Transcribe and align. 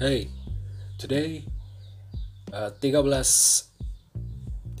Hey, 0.00 0.32
today 0.96 1.44
uh, 2.56 2.72
13 2.72 3.04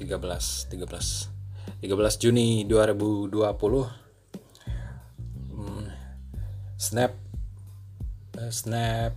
13 0.00 2.24
Juni 2.24 2.64
2020 2.64 3.28
hmm, 5.52 5.84
Snap 6.80 7.12
uh, 8.40 8.48
Snap 8.48 9.12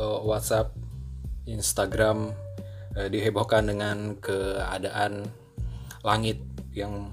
uh, 0.00 0.24
WhatsApp 0.24 0.72
Instagram 1.44 2.32
uh, 2.96 3.12
dihebohkan 3.12 3.68
dengan 3.68 4.16
keadaan 4.24 5.28
langit 6.08 6.40
yang 6.72 7.12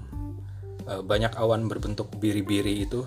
uh, 0.88 1.04
banyak 1.04 1.36
awan 1.36 1.68
berbentuk 1.68 2.08
biri-biri 2.16 2.88
itu. 2.88 3.04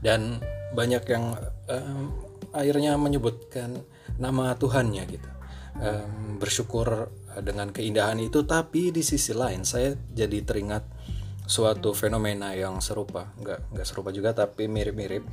Dan 0.00 0.40
banyak 0.72 1.04
yang 1.12 1.36
um, 1.68 2.27
akhirnya 2.52 2.96
menyebutkan 2.96 3.82
nama 4.18 4.54
Tuhannya 4.56 5.04
gitu. 5.08 5.30
Um, 5.78 6.42
bersyukur 6.42 7.06
dengan 7.38 7.70
keindahan 7.70 8.18
itu 8.18 8.42
tapi 8.42 8.90
di 8.90 9.06
sisi 9.06 9.30
lain 9.30 9.62
saya 9.62 9.94
jadi 9.94 10.42
teringat 10.42 10.82
suatu 11.48 11.94
fenomena 11.94 12.52
yang 12.52 12.82
serupa. 12.82 13.30
Nggak 13.38 13.72
nggak 13.72 13.86
serupa 13.86 14.10
juga 14.10 14.34
tapi 14.34 14.66
mirip-mirip. 14.66 15.24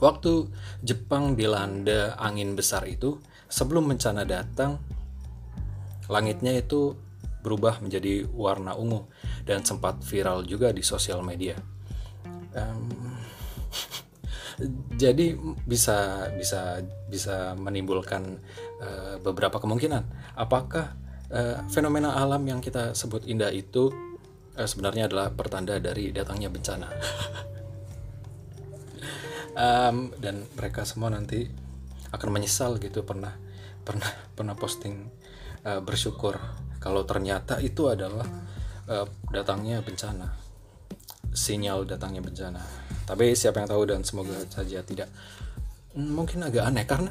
Waktu 0.00 0.48
Jepang 0.80 1.36
dilanda 1.36 2.16
angin 2.16 2.56
besar 2.56 2.88
itu 2.88 3.20
sebelum 3.52 3.84
bencana 3.84 4.24
datang 4.24 4.80
langitnya 6.08 6.56
itu 6.56 6.96
berubah 7.40 7.80
menjadi 7.80 8.28
warna 8.32 8.76
ungu 8.76 9.08
dan 9.44 9.64
sempat 9.64 10.00
viral 10.04 10.44
juga 10.44 10.72
di 10.72 10.80
sosial 10.84 11.20
media. 11.24 11.56
Um, 12.56 13.16
jadi 14.96 15.34
bisa 15.64 16.28
bisa 16.36 16.84
bisa 17.08 17.56
menimbulkan 17.56 18.38
uh, 18.80 19.16
beberapa 19.24 19.56
kemungkinan. 19.56 20.34
Apakah 20.36 20.94
uh, 21.32 21.64
fenomena 21.72 22.16
alam 22.16 22.44
yang 22.44 22.60
kita 22.60 22.92
sebut 22.92 23.24
indah 23.24 23.50
itu 23.50 23.88
uh, 24.56 24.68
sebenarnya 24.68 25.08
adalah 25.08 25.32
pertanda 25.32 25.80
dari 25.80 26.12
datangnya 26.12 26.52
bencana? 26.52 26.88
Um, 29.50 30.14
dan 30.16 30.46
mereka 30.56 30.86
semua 30.86 31.10
nanti 31.10 31.44
akan 32.14 32.28
menyesal 32.32 32.78
gitu 32.78 33.02
pernah 33.02 33.34
pernah 33.82 34.08
pernah 34.32 34.54
posting 34.54 35.10
uh, 35.66 35.82
bersyukur 35.82 36.38
kalau 36.78 37.02
ternyata 37.04 37.58
itu 37.58 37.90
adalah 37.90 38.24
uh, 38.88 39.06
datangnya 39.28 39.82
bencana 39.82 40.32
sinyal 41.34 41.86
datangnya 41.86 42.22
bencana 42.22 42.62
tapi 43.04 43.32
siapa 43.36 43.62
yang 43.62 43.70
tahu 43.70 43.82
dan 43.88 44.00
semoga 44.02 44.36
saja 44.48 44.82
tidak. 44.84 45.08
Hmm, 45.96 46.14
mungkin 46.14 46.46
agak 46.46 46.64
aneh 46.70 46.86
karena 46.86 47.10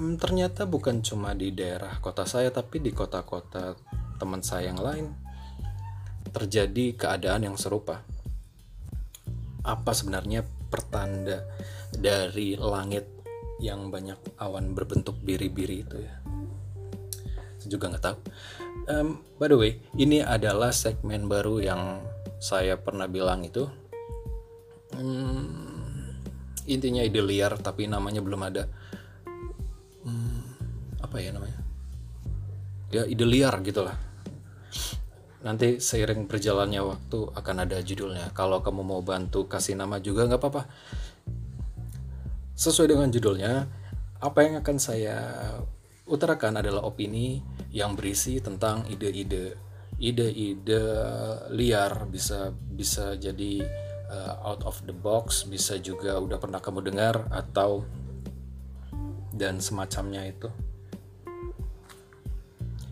hmm, 0.00 0.16
ternyata 0.16 0.64
bukan 0.64 1.04
cuma 1.04 1.36
di 1.36 1.52
daerah 1.52 2.00
kota 2.00 2.24
saya 2.24 2.48
tapi 2.48 2.80
di 2.80 2.90
kota-kota 2.90 3.76
teman 4.16 4.40
saya 4.40 4.72
yang 4.72 4.80
lain 4.80 5.06
terjadi 6.32 6.96
keadaan 6.96 7.52
yang 7.52 7.56
serupa. 7.60 8.00
Apa 9.62 9.92
sebenarnya 9.94 10.42
pertanda 10.72 11.44
dari 11.92 12.56
langit 12.56 13.06
yang 13.62 13.92
banyak 13.92 14.18
awan 14.40 14.74
berbentuk 14.74 15.20
biri-biri 15.22 15.84
itu 15.84 15.96
ya? 16.02 16.14
Saya 17.60 17.68
juga 17.68 17.94
nggak 17.94 18.04
tahu. 18.04 18.18
Um, 18.90 19.22
by 19.38 19.46
the 19.46 19.54
way 19.54 19.72
ini 19.94 20.18
adalah 20.24 20.74
segmen 20.74 21.30
baru 21.30 21.62
yang 21.62 22.02
saya 22.42 22.74
pernah 22.74 23.06
bilang 23.06 23.46
itu 23.46 23.70
hmm, 24.96 26.68
intinya 26.68 27.02
ide 27.02 27.22
liar 27.24 27.56
tapi 27.58 27.88
namanya 27.90 28.20
belum 28.22 28.40
ada. 28.42 28.68
Hmm, 30.02 30.42
apa 31.02 31.16
ya 31.18 31.30
namanya? 31.34 31.58
Ya 32.92 33.02
ide 33.08 33.24
liar 33.24 33.56
gitulah. 33.64 33.96
Nanti 35.42 35.82
seiring 35.82 36.30
berjalannya 36.30 36.82
waktu 36.86 37.18
akan 37.34 37.56
ada 37.66 37.82
judulnya. 37.82 38.30
Kalau 38.30 38.62
kamu 38.62 38.82
mau 38.86 39.02
bantu 39.02 39.50
kasih 39.50 39.74
nama 39.74 39.98
juga 39.98 40.30
nggak 40.30 40.38
apa-apa. 40.38 40.62
Sesuai 42.54 42.94
dengan 42.94 43.10
judulnya 43.10 43.66
apa 44.22 44.38
yang 44.46 44.62
akan 44.62 44.76
saya 44.78 45.18
utarakan 46.06 46.62
adalah 46.62 46.86
opini 46.86 47.42
yang 47.74 47.98
berisi 47.98 48.38
tentang 48.38 48.86
ide-ide. 48.86 49.58
Ide-ide 49.98 50.82
liar 51.50 52.06
bisa 52.06 52.54
bisa 52.54 53.18
jadi 53.18 53.66
uh, 54.12 54.34
out 54.44 54.62
of 54.68 54.76
the 54.84 54.92
box 54.92 55.48
bisa 55.48 55.80
juga 55.80 56.20
udah 56.20 56.36
pernah 56.36 56.60
kamu 56.60 56.84
dengar 56.84 57.24
atau 57.32 57.88
dan 59.32 59.58
semacamnya 59.58 60.28
itu. 60.28 60.52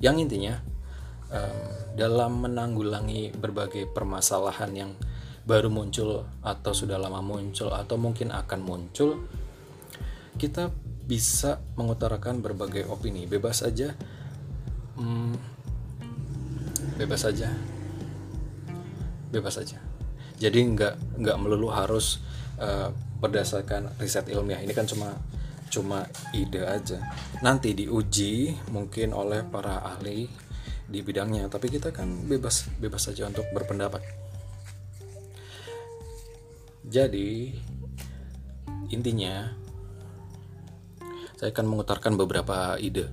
Yang 0.00 0.16
intinya 0.24 0.54
um, 1.28 1.60
dalam 1.92 2.40
menanggulangi 2.40 3.36
berbagai 3.36 3.92
permasalahan 3.92 4.72
yang 4.72 4.90
baru 5.44 5.68
muncul 5.68 6.24
atau 6.40 6.72
sudah 6.72 6.96
lama 6.96 7.20
muncul 7.20 7.68
atau 7.72 8.00
mungkin 8.00 8.32
akan 8.32 8.60
muncul 8.64 9.20
kita 10.40 10.72
bisa 11.04 11.60
mengutarakan 11.76 12.40
berbagai 12.40 12.88
opini. 12.88 13.28
Bebas 13.28 13.60
aja. 13.60 13.92
Hmm, 14.96 15.36
bebas 16.96 17.28
aja. 17.28 17.52
Bebas 19.28 19.60
aja 19.60 19.89
jadi 20.40 20.56
nggak 20.64 21.20
nggak 21.20 21.36
melulu 21.36 21.68
harus 21.68 22.16
uh, 22.56 22.88
berdasarkan 23.20 23.92
riset 24.00 24.24
ilmiah. 24.32 24.64
Ini 24.64 24.72
kan 24.72 24.88
cuma 24.88 25.12
cuma 25.68 26.08
ide 26.32 26.64
aja. 26.64 26.96
Nanti 27.44 27.76
diuji 27.76 28.56
mungkin 28.72 29.12
oleh 29.12 29.44
para 29.44 29.84
ahli 29.84 30.24
di 30.90 30.98
bidangnya 31.06 31.46
tapi 31.46 31.70
kita 31.70 31.94
kan 31.94 32.26
bebas 32.26 32.66
bebas 32.80 33.12
saja 33.12 33.28
untuk 33.28 33.44
berpendapat. 33.52 34.00
Jadi 36.88 37.52
intinya 38.90 39.52
saya 41.36 41.52
akan 41.52 41.66
mengutarakan 41.68 42.16
beberapa 42.16 42.80
ide. 42.80 43.12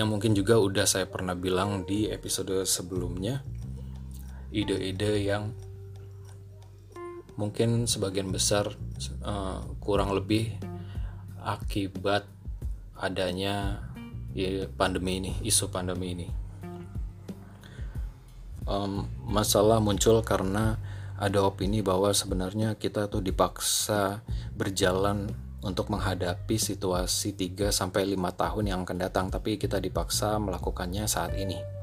Yang 0.00 0.08
mungkin 0.08 0.32
juga 0.32 0.56
udah 0.56 0.88
saya 0.88 1.04
pernah 1.04 1.36
bilang 1.36 1.84
di 1.84 2.08
episode 2.08 2.64
sebelumnya 2.64 3.44
ide-ide 4.52 5.24
yang 5.24 5.52
mungkin 7.38 7.86
sebagian 7.86 8.34
besar 8.34 8.74
uh, 9.22 9.62
kurang 9.78 10.10
lebih 10.10 10.58
akibat 11.38 12.26
adanya 12.98 13.86
ya, 14.34 14.66
pandemi 14.74 15.22
ini, 15.22 15.32
isu 15.46 15.70
pandemi 15.70 16.18
ini. 16.18 16.28
Um, 18.68 19.08
masalah 19.24 19.80
muncul 19.80 20.20
karena 20.20 20.76
ada 21.16 21.40
opini 21.40 21.80
bahwa 21.80 22.12
sebenarnya 22.12 22.76
kita 22.76 23.08
tuh 23.08 23.24
dipaksa 23.24 24.20
berjalan 24.52 25.32
untuk 25.64 25.90
menghadapi 25.90 26.54
situasi 26.54 27.34
3 27.34 27.74
sampai 27.74 28.06
5 28.14 28.18
tahun 28.38 28.64
yang 28.70 28.80
akan 28.86 28.98
datang 28.98 29.26
tapi 29.32 29.58
kita 29.58 29.82
dipaksa 29.82 30.36
melakukannya 30.38 31.08
saat 31.08 31.34
ini. 31.34 31.77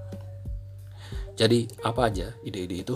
Jadi 1.35 1.67
apa 1.83 2.07
aja 2.07 2.31
ide-ide 2.47 2.75
itu? 2.79 2.95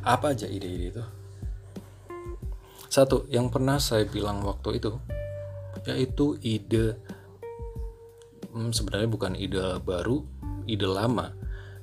Apa 0.00 0.32
aja 0.32 0.48
ide-ide 0.48 0.96
itu? 0.96 1.04
Satu, 2.88 3.24
yang 3.28 3.48
pernah 3.52 3.80
saya 3.80 4.04
bilang 4.08 4.44
waktu 4.44 4.80
itu 4.80 4.96
yaitu 5.88 6.38
ide 6.44 6.94
hmm, 8.52 8.70
sebenarnya 8.70 9.08
bukan 9.08 9.32
ide 9.36 9.80
baru, 9.84 10.24
ide 10.68 10.88
lama. 10.88 11.32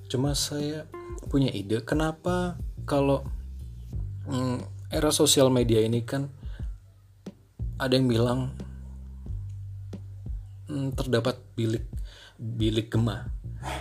Cuma 0.10 0.34
saya 0.34 0.86
punya 1.30 1.54
ide 1.54 1.82
kenapa 1.86 2.58
kalau 2.90 3.22
hmm, 4.26 4.66
era 4.90 5.14
sosial 5.14 5.54
media 5.54 5.82
ini 5.82 6.02
kan 6.02 6.30
ada 7.78 7.94
yang 7.94 8.10
bilang 8.10 8.40
hmm, 10.70 10.98
terdapat 10.98 11.38
bilik 11.54 11.86
bilik 12.40 12.90
gema 12.90 13.30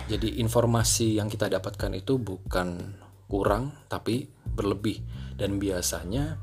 jadi 0.09 0.41
informasi 0.43 1.21
yang 1.21 1.31
kita 1.31 1.47
dapatkan 1.47 1.95
itu 1.95 2.19
bukan 2.19 2.97
kurang 3.29 3.71
tapi 3.87 4.27
berlebih 4.43 4.99
dan 5.37 5.61
biasanya 5.61 6.41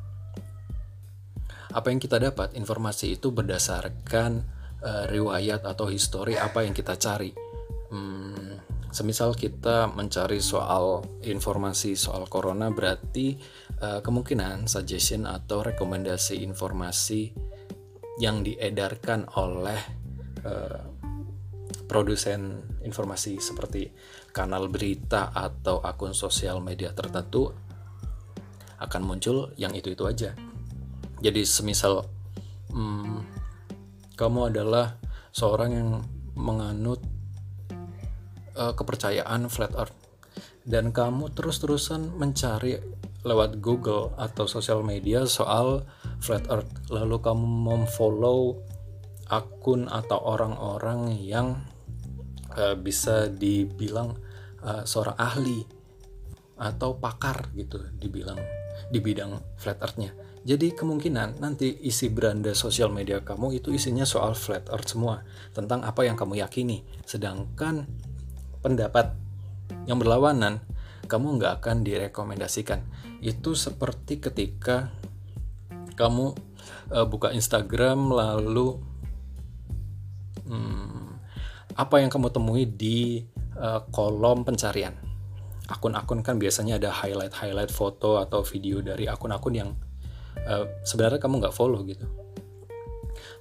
apa 1.76 1.92
yang 1.92 2.00
kita 2.00 2.16
dapat 2.16 2.56
informasi 2.56 3.20
itu 3.20 3.34
berdasarkan 3.34 4.40
uh, 4.80 5.04
riwayat 5.12 5.68
atau 5.68 5.92
histori 5.92 6.40
apa 6.40 6.64
yang 6.64 6.72
kita 6.72 6.96
cari. 6.96 7.36
Hmm, 7.92 8.56
semisal 8.88 9.36
kita 9.36 9.92
mencari 9.92 10.40
soal 10.40 11.04
informasi 11.20 11.92
soal 11.92 12.24
corona 12.32 12.72
berarti 12.72 13.36
uh, 13.84 14.00
kemungkinan 14.00 14.64
suggestion 14.64 15.28
atau 15.28 15.60
rekomendasi 15.60 16.40
informasi 16.40 17.36
yang 18.16 18.40
diedarkan 18.40 19.28
oleh 19.36 19.80
uh, 20.48 20.95
produsen 21.86 22.62
informasi 22.82 23.38
seperti 23.38 23.90
kanal 24.34 24.66
berita 24.66 25.30
atau 25.32 25.80
akun 25.80 26.12
sosial 26.12 26.58
media 26.60 26.92
tertentu 26.92 27.54
akan 28.76 29.02
muncul 29.02 29.54
yang 29.56 29.72
itu-itu 29.72 30.04
aja. 30.04 30.30
Jadi 31.22 31.42
semisal 31.48 32.04
hmm, 32.74 33.24
kamu 34.20 34.52
adalah 34.52 35.00
seorang 35.32 35.70
yang 35.72 35.90
menganut 36.36 37.00
uh, 38.56 38.76
kepercayaan 38.76 39.48
flat 39.48 39.72
earth 39.76 39.96
dan 40.68 40.92
kamu 40.92 41.32
terus-terusan 41.32 42.12
mencari 42.18 42.76
lewat 43.24 43.58
Google 43.64 44.12
atau 44.20 44.44
sosial 44.44 44.84
media 44.84 45.24
soal 45.24 45.88
flat 46.20 46.44
earth 46.52 46.68
lalu 46.92 47.16
kamu 47.22 47.46
memfollow 47.46 48.60
akun 49.26 49.90
atau 49.90 50.20
orang-orang 50.22 51.16
yang 51.18 51.58
uh, 52.56 52.74
bisa 52.74 53.28
dibilang 53.28 54.16
uh, 54.64 54.82
seorang 54.82 55.16
ahli 55.16 55.60
atau 56.56 56.96
pakar 56.96 57.52
gitu 57.52 57.76
dibilang 58.00 58.40
di 58.88 58.98
bidang 59.00 59.36
flat 59.60 59.80
earth-nya. 59.80 60.12
Jadi 60.46 60.78
kemungkinan 60.78 61.42
nanti 61.42 61.74
isi 61.82 62.06
beranda 62.06 62.54
sosial 62.54 62.88
media 62.88 63.18
kamu 63.18 63.58
itu 63.58 63.74
isinya 63.74 64.06
soal 64.06 64.38
flat 64.38 64.70
earth 64.70 64.94
semua, 64.94 65.26
tentang 65.50 65.82
apa 65.82 66.06
yang 66.06 66.14
kamu 66.14 66.38
yakini. 66.38 66.86
Sedangkan 67.02 67.84
pendapat 68.62 69.10
yang 69.90 69.98
berlawanan 69.98 70.62
kamu 71.10 71.42
nggak 71.42 71.62
akan 71.62 71.82
direkomendasikan. 71.82 72.78
Itu 73.18 73.58
seperti 73.58 74.22
ketika 74.22 74.94
kamu 75.98 76.36
uh, 76.94 77.06
buka 77.10 77.34
Instagram 77.34 78.14
lalu 78.14 78.78
hmm, 80.46 80.95
apa 81.76 82.00
yang 82.00 82.08
kamu 82.08 82.32
temui 82.32 82.64
di 82.64 83.20
uh, 83.60 83.84
kolom 83.92 84.42
pencarian. 84.42 84.96
Akun-akun 85.68 86.24
kan 86.24 86.40
biasanya 86.40 86.80
ada 86.80 86.90
highlight-highlight 86.90 87.68
foto 87.68 88.16
atau 88.22 88.40
video 88.40 88.80
dari 88.80 89.04
akun-akun 89.04 89.54
yang 89.54 89.70
uh, 90.48 90.64
sebenarnya 90.88 91.20
kamu 91.20 91.44
nggak 91.44 91.54
follow 91.54 91.84
gitu. 91.84 92.08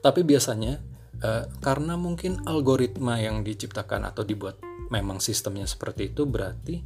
Tapi 0.03 0.21
biasanya 0.27 0.83
uh, 1.23 1.47
karena 1.63 1.95
mungkin 1.95 2.43
algoritma 2.43 3.23
yang 3.23 3.41
diciptakan 3.45 4.09
atau 4.11 4.27
dibuat 4.27 4.59
memang 4.91 5.23
sistemnya 5.23 5.65
seperti 5.65 6.13
itu 6.13 6.27
berarti 6.27 6.83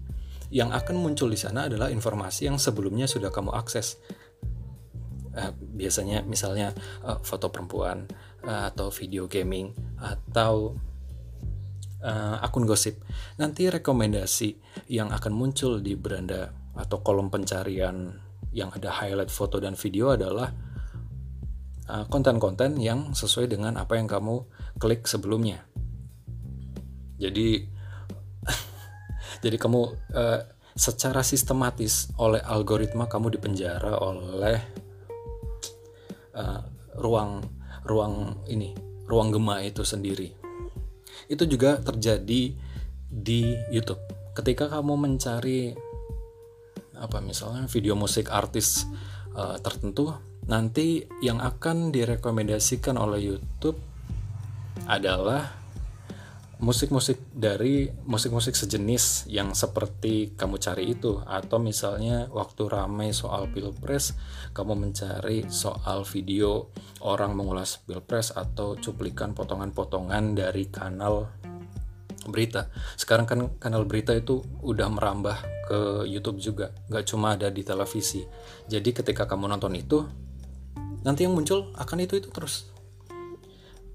yang 0.49 0.73
akan 0.73 0.97
muncul 0.97 1.29
di 1.29 1.37
sana 1.37 1.69
adalah 1.69 1.93
informasi 1.93 2.49
yang 2.49 2.57
sebelumnya 2.61 3.09
sudah 3.09 3.33
kamu 3.33 3.53
akses. 3.57 3.97
Uh, 5.33 5.53
biasanya 5.55 6.25
misalnya 6.25 6.75
uh, 7.05 7.17
foto 7.21 7.49
perempuan 7.49 8.05
uh, 8.45 8.69
atau 8.69 8.89
video 8.93 9.29
gaming 9.29 9.71
atau 10.01 10.75
uh, 12.03 12.39
akun 12.43 12.65
gosip. 12.65 13.01
Nanti 13.39 13.67
rekomendasi 13.67 14.55
yang 14.91 15.11
akan 15.11 15.33
muncul 15.35 15.79
di 15.83 15.95
beranda 15.95 16.51
atau 16.75 17.03
kolom 17.03 17.27
pencarian 17.27 18.15
yang 18.55 18.73
ada 18.73 18.89
highlight 18.89 19.29
foto 19.29 19.61
dan 19.61 19.77
video 19.77 20.15
adalah 20.15 20.49
konten-konten 22.09 22.77
uh, 22.77 22.81
yang 22.81 22.99
sesuai 23.17 23.49
dengan 23.49 23.73
apa 23.81 23.97
yang 23.97 24.05
kamu 24.05 24.45
klik 24.77 25.09
sebelumnya. 25.09 25.65
Jadi 27.19 27.65
jadi 29.43 29.57
kamu 29.57 29.81
uh, 30.13 30.39
secara 30.79 31.25
sistematis 31.25 32.07
oleh 32.15 32.39
algoritma 32.39 33.09
kamu 33.11 33.35
dipenjara 33.35 33.99
oleh 33.99 34.57
uh, 36.37 36.61
ruang 36.95 37.43
ruang 37.83 38.45
ini 38.47 38.71
ruang 39.09 39.33
gema 39.33 39.59
itu 39.65 39.83
sendiri. 39.83 40.38
Itu 41.29 41.45
juga 41.45 41.77
terjadi 41.77 42.57
di 43.09 43.41
YouTube. 43.69 44.01
Ketika 44.33 44.67
kamu 44.67 44.97
mencari 44.97 45.71
apa 46.99 47.23
misalnya 47.23 47.69
video 47.69 47.95
musik 47.95 48.27
artis 48.27 48.83
uh, 49.37 49.55
tertentu, 49.61 50.11
nanti 50.49 51.05
yang 51.21 51.39
akan 51.39 51.93
direkomendasikan 51.93 52.97
oleh 52.97 53.31
YouTube 53.31 53.77
adalah 54.89 55.58
musik-musik 56.59 57.23
dari 57.31 57.87
musik-musik 58.03 58.51
sejenis 58.51 59.31
yang 59.31 59.55
seperti 59.55 60.35
kamu 60.35 60.59
cari 60.59 60.91
itu. 60.91 61.23
Atau 61.23 61.63
misalnya 61.63 62.27
waktu 62.29 62.67
ramai 62.67 63.15
soal 63.15 63.47
pilpres 63.47 64.15
kamu 64.51 64.75
mencari 64.75 65.47
soal 65.47 66.03
video 66.03 66.67
orang 66.99 67.31
mengulas 67.33 67.79
pilpres 67.87 68.35
atau 68.35 68.75
cuplikan 68.75 69.31
potongan-potongan 69.31 70.35
dari 70.35 70.67
kanal 70.67 71.31
berita. 72.27 72.67
Sekarang 72.99 73.23
kan 73.23 73.39
kanal 73.57 73.87
berita 73.87 74.11
itu 74.11 74.43
udah 74.59 74.91
merambah 74.91 75.39
ke 75.71 75.79
YouTube 76.11 76.43
juga 76.43 76.75
nggak 76.91 77.05
cuma 77.07 77.39
ada 77.39 77.47
di 77.47 77.63
televisi. 77.63 78.27
Jadi 78.67 78.91
ketika 78.91 79.23
kamu 79.23 79.47
nonton 79.47 79.73
itu 79.79 80.03
nanti 81.07 81.23
yang 81.23 81.31
muncul 81.31 81.71
akan 81.79 82.03
itu 82.03 82.19
itu 82.19 82.27
terus 82.27 82.67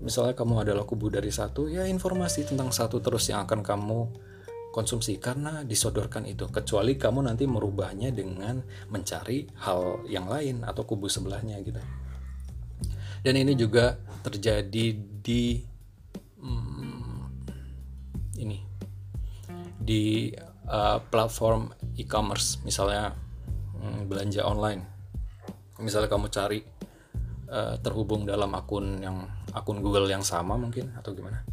misalnya 0.02 0.34
kamu 0.34 0.66
adalah 0.66 0.82
kubu 0.82 1.10
dari 1.12 1.30
satu 1.30 1.70
ya 1.70 1.86
informasi 1.86 2.48
tentang 2.48 2.74
satu 2.74 2.98
terus 2.98 3.30
yang 3.30 3.46
akan 3.46 3.62
kamu 3.62 4.00
konsumsi. 4.74 5.22
Karena 5.22 5.62
disodorkan 5.62 6.26
itu 6.26 6.50
kecuali 6.50 6.98
kamu 6.98 7.30
nanti 7.30 7.46
merubahnya 7.46 8.10
dengan 8.10 8.58
mencari 8.90 9.46
hal 9.62 10.02
yang 10.10 10.26
lain 10.26 10.66
atau 10.66 10.82
kubu 10.82 11.06
sebelahnya 11.06 11.62
gitu. 11.62 11.78
Dan 13.22 13.38
ini 13.38 13.54
juga 13.54 13.94
terjadi 14.26 14.98
di 14.98 15.62
hmm, 16.42 17.18
ini 18.42 18.58
di 19.78 20.34
uh, 20.66 20.98
platform 21.06 21.70
e-commerce. 21.94 22.58
Misalnya 22.66 23.14
hmm, 23.78 24.10
belanja 24.10 24.42
online. 24.42 24.82
Misalnya 25.78 26.10
kamu 26.10 26.26
cari 26.34 26.60
uh, 27.48 27.78
terhubung 27.78 28.26
dalam 28.26 28.50
akun 28.52 28.98
yang 29.00 29.24
akun 29.54 29.80
Google 29.80 30.10
yang 30.10 30.26
sama 30.26 30.58
mungkin 30.58 30.92
atau 30.98 31.14
gimana? 31.14 31.46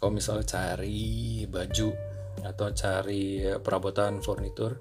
Kalau 0.00 0.14
misalnya 0.14 0.46
cari 0.46 1.44
baju 1.44 1.92
atau 2.40 2.72
cari 2.72 3.44
perabotan 3.60 4.24
furnitur 4.24 4.78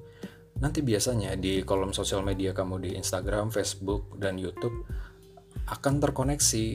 nanti 0.60 0.80
biasanya 0.84 1.36
di 1.40 1.64
kolom 1.64 1.92
sosial 1.92 2.24
media 2.24 2.56
kamu 2.56 2.84
di 2.84 2.90
Instagram, 2.96 3.52
Facebook, 3.52 4.16
dan 4.20 4.40
YouTube 4.40 4.88
akan 5.68 6.00
terkoneksi 6.00 6.66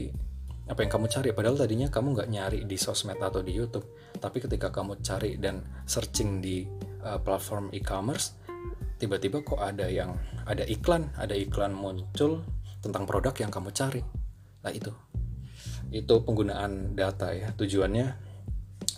apa 0.65 0.81
yang 0.81 0.91
kamu 0.93 1.07
cari. 1.09 1.29
Padahal 1.37 1.57
tadinya 1.61 1.89
kamu 1.93 2.17
nggak 2.17 2.29
nyari 2.33 2.61
di 2.65 2.77
sosmed 2.81 3.21
atau 3.21 3.45
di 3.45 3.53
YouTube 3.53 3.85
tapi 4.17 4.41
ketika 4.41 4.73
kamu 4.73 5.05
cari 5.05 5.37
dan 5.37 5.61
searching 5.85 6.41
di 6.41 6.65
uh, 7.05 7.21
platform 7.21 7.69
e-commerce 7.77 8.41
tiba-tiba 8.97 9.45
kok 9.45 9.61
ada 9.61 9.85
yang 9.91 10.17
ada 10.49 10.65
iklan 10.65 11.13
ada 11.21 11.37
iklan 11.37 11.77
muncul 11.77 12.41
tentang 12.81 13.05
produk 13.05 13.37
yang 13.37 13.53
kamu 13.53 13.69
cari. 13.77 14.01
Nah 14.65 14.73
itu 14.73 15.04
itu 15.95 16.15
penggunaan 16.27 16.99
data 16.99 17.31
ya. 17.31 17.55
Tujuannya 17.55 18.35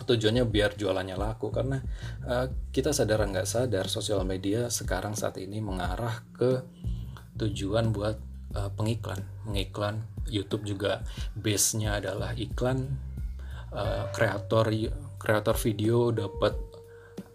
tujuannya 0.09 0.43
biar 0.49 0.73
jualannya 0.73 1.13
laku. 1.13 1.53
Karena 1.53 1.77
uh, 2.25 2.49
kita 2.73 2.89
sadar 2.89 3.21
nggak 3.21 3.45
sadar 3.45 3.85
sosial 3.85 4.25
media 4.25 4.73
sekarang 4.73 5.13
saat 5.13 5.37
ini 5.37 5.61
mengarah 5.61 6.25
ke 6.33 6.65
tujuan 7.37 7.93
buat 7.93 8.17
uh, 8.57 8.73
pengiklan. 8.73 9.21
Mengiklan. 9.45 10.01
YouTube 10.27 10.67
juga 10.67 11.05
base-nya 11.37 12.01
adalah 12.01 12.33
iklan. 12.33 12.97
Uh, 13.67 14.09
kreator 14.15 14.73
kreator 15.19 15.55
video 15.59 16.09
dapat 16.09 16.55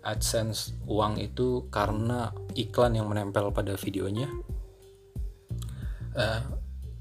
AdSense 0.03 0.75
uang 0.91 1.23
itu 1.23 1.71
karena 1.71 2.35
iklan 2.59 2.99
yang 2.99 3.07
menempel 3.07 3.55
pada 3.55 3.79
videonya. 3.79 4.27
Uh, 6.13 6.43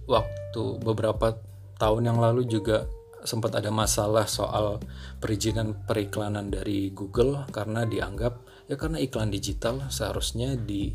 waktu 0.08 0.64
beberapa 0.80 1.36
tahun 1.82 2.14
yang 2.14 2.22
lalu 2.22 2.46
juga 2.46 2.86
sempat 3.26 3.58
ada 3.58 3.74
masalah 3.74 4.30
soal 4.30 4.78
perizinan 5.18 5.74
periklanan 5.86 6.54
dari 6.54 6.94
Google 6.94 7.50
karena 7.50 7.86
dianggap 7.86 8.66
ya 8.70 8.78
karena 8.78 9.02
iklan 9.02 9.34
digital 9.34 9.90
seharusnya 9.90 10.58
di 10.58 10.94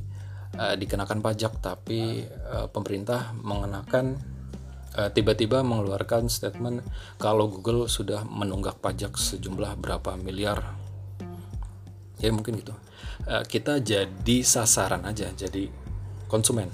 uh, 0.58 0.74
dikenakan 0.78 1.22
pajak 1.22 1.58
tapi 1.58 2.22
uh, 2.26 2.66
pemerintah 2.70 3.34
mengenakan 3.34 4.18
uh, 4.98 5.10
tiba-tiba 5.10 5.62
mengeluarkan 5.62 6.26
statement 6.26 6.82
kalau 7.18 7.46
Google 7.50 7.86
sudah 7.86 8.26
menunggak 8.26 8.78
pajak 8.82 9.14
sejumlah 9.14 9.78
berapa 9.78 10.18
miliar. 10.18 10.62
Ya 12.18 12.32
mungkin 12.32 12.58
gitu. 12.58 12.74
Uh, 13.28 13.44
kita 13.46 13.78
jadi 13.78 14.38
sasaran 14.42 15.06
aja 15.06 15.30
jadi 15.30 15.70
konsumen. 16.26 16.72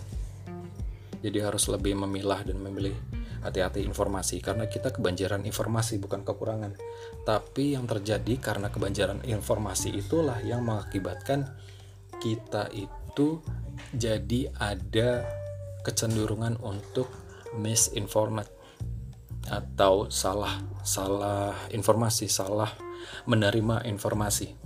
Jadi 1.23 1.39
harus 1.39 1.71
lebih 1.71 1.95
memilah 1.95 2.43
dan 2.43 2.59
memilih 2.59 2.95
hati-hati 3.43 3.83
informasi 3.83 4.39
karena 4.39 4.71
kita 4.71 4.95
kebanjiran 4.95 5.43
informasi 5.43 5.99
bukan 5.99 6.23
kekurangan. 6.23 6.79
Tapi 7.27 7.75
yang 7.75 7.85
terjadi 7.91 8.39
karena 8.39 8.71
kebanjiran 8.71 9.27
informasi 9.27 9.93
itulah 9.93 10.39
yang 10.47 10.63
mengakibatkan 10.63 11.51
kita 12.23 12.71
itu 12.71 13.43
jadi 13.93 14.55
ada 14.57 15.27
kecenderungan 15.83 16.63
untuk 16.63 17.11
misinformed 17.59 18.47
atau 19.51 20.07
salah 20.07 20.63
salah 20.87 21.53
informasi, 21.75 22.31
salah 22.31 22.71
menerima 23.27 23.83
informasi. 23.91 24.63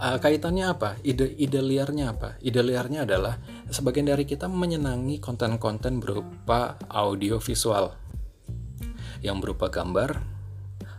uh, 0.00 0.16
kaitannya 0.16 0.66
apa 0.72 0.96
ide 1.04 1.28
ide 1.36 1.60
liarnya 1.60 2.16
apa 2.16 2.40
ide 2.40 2.64
liarnya 2.64 3.04
adalah 3.04 3.36
sebagian 3.70 4.10
dari 4.10 4.26
kita 4.26 4.50
menyenangi 4.50 5.22
konten-konten 5.22 6.02
berupa 6.02 6.76
audio 6.90 7.38
visual 7.38 7.94
yang 9.22 9.38
berupa 9.38 9.70
gambar 9.70 10.18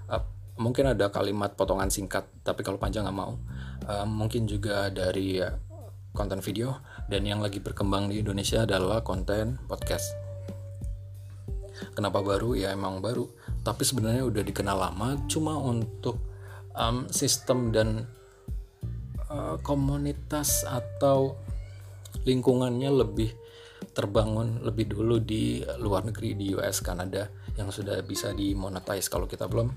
uh, 0.08 0.24
mungkin 0.58 0.92
ada 0.92 1.12
kalimat 1.12 1.54
potongan 1.56 1.92
singkat 1.92 2.28
tapi 2.42 2.66
kalau 2.66 2.82
panjang 2.82 3.06
nggak 3.06 3.18
mau. 3.18 3.38
Uh, 3.82 4.06
mungkin 4.06 4.46
juga 4.46 4.94
dari 4.94 5.42
uh, 5.42 5.58
konten 6.14 6.44
video. 6.44 6.80
Dan 7.08 7.28
yang 7.28 7.44
lagi 7.44 7.60
berkembang 7.60 8.12
di 8.12 8.24
Indonesia 8.24 8.64
adalah 8.64 9.04
konten 9.04 9.60
podcast. 9.68 10.16
Kenapa 11.98 12.22
baru? 12.22 12.54
Ya 12.54 12.72
emang 12.72 13.02
baru. 13.02 13.26
Tapi 13.66 13.82
sebenarnya 13.82 14.24
udah 14.28 14.44
dikenal 14.46 14.78
lama 14.78 15.18
cuma 15.26 15.58
untuk 15.58 16.22
um, 16.78 17.10
sistem 17.10 17.74
dan 17.74 18.06
uh, 19.28 19.58
komunitas 19.66 20.64
atau 20.64 21.36
lingkungannya 22.28 22.90
lebih 22.92 23.34
terbangun 23.92 24.62
lebih 24.62 24.94
dulu 24.94 25.18
di 25.18 25.66
luar 25.82 26.06
negeri 26.06 26.38
di 26.38 26.54
US 26.54 26.86
Kanada 26.86 27.28
yang 27.58 27.74
sudah 27.74 27.98
bisa 28.06 28.32
dimonetize 28.32 29.10
kalau 29.10 29.26
kita 29.26 29.50
belum 29.50 29.74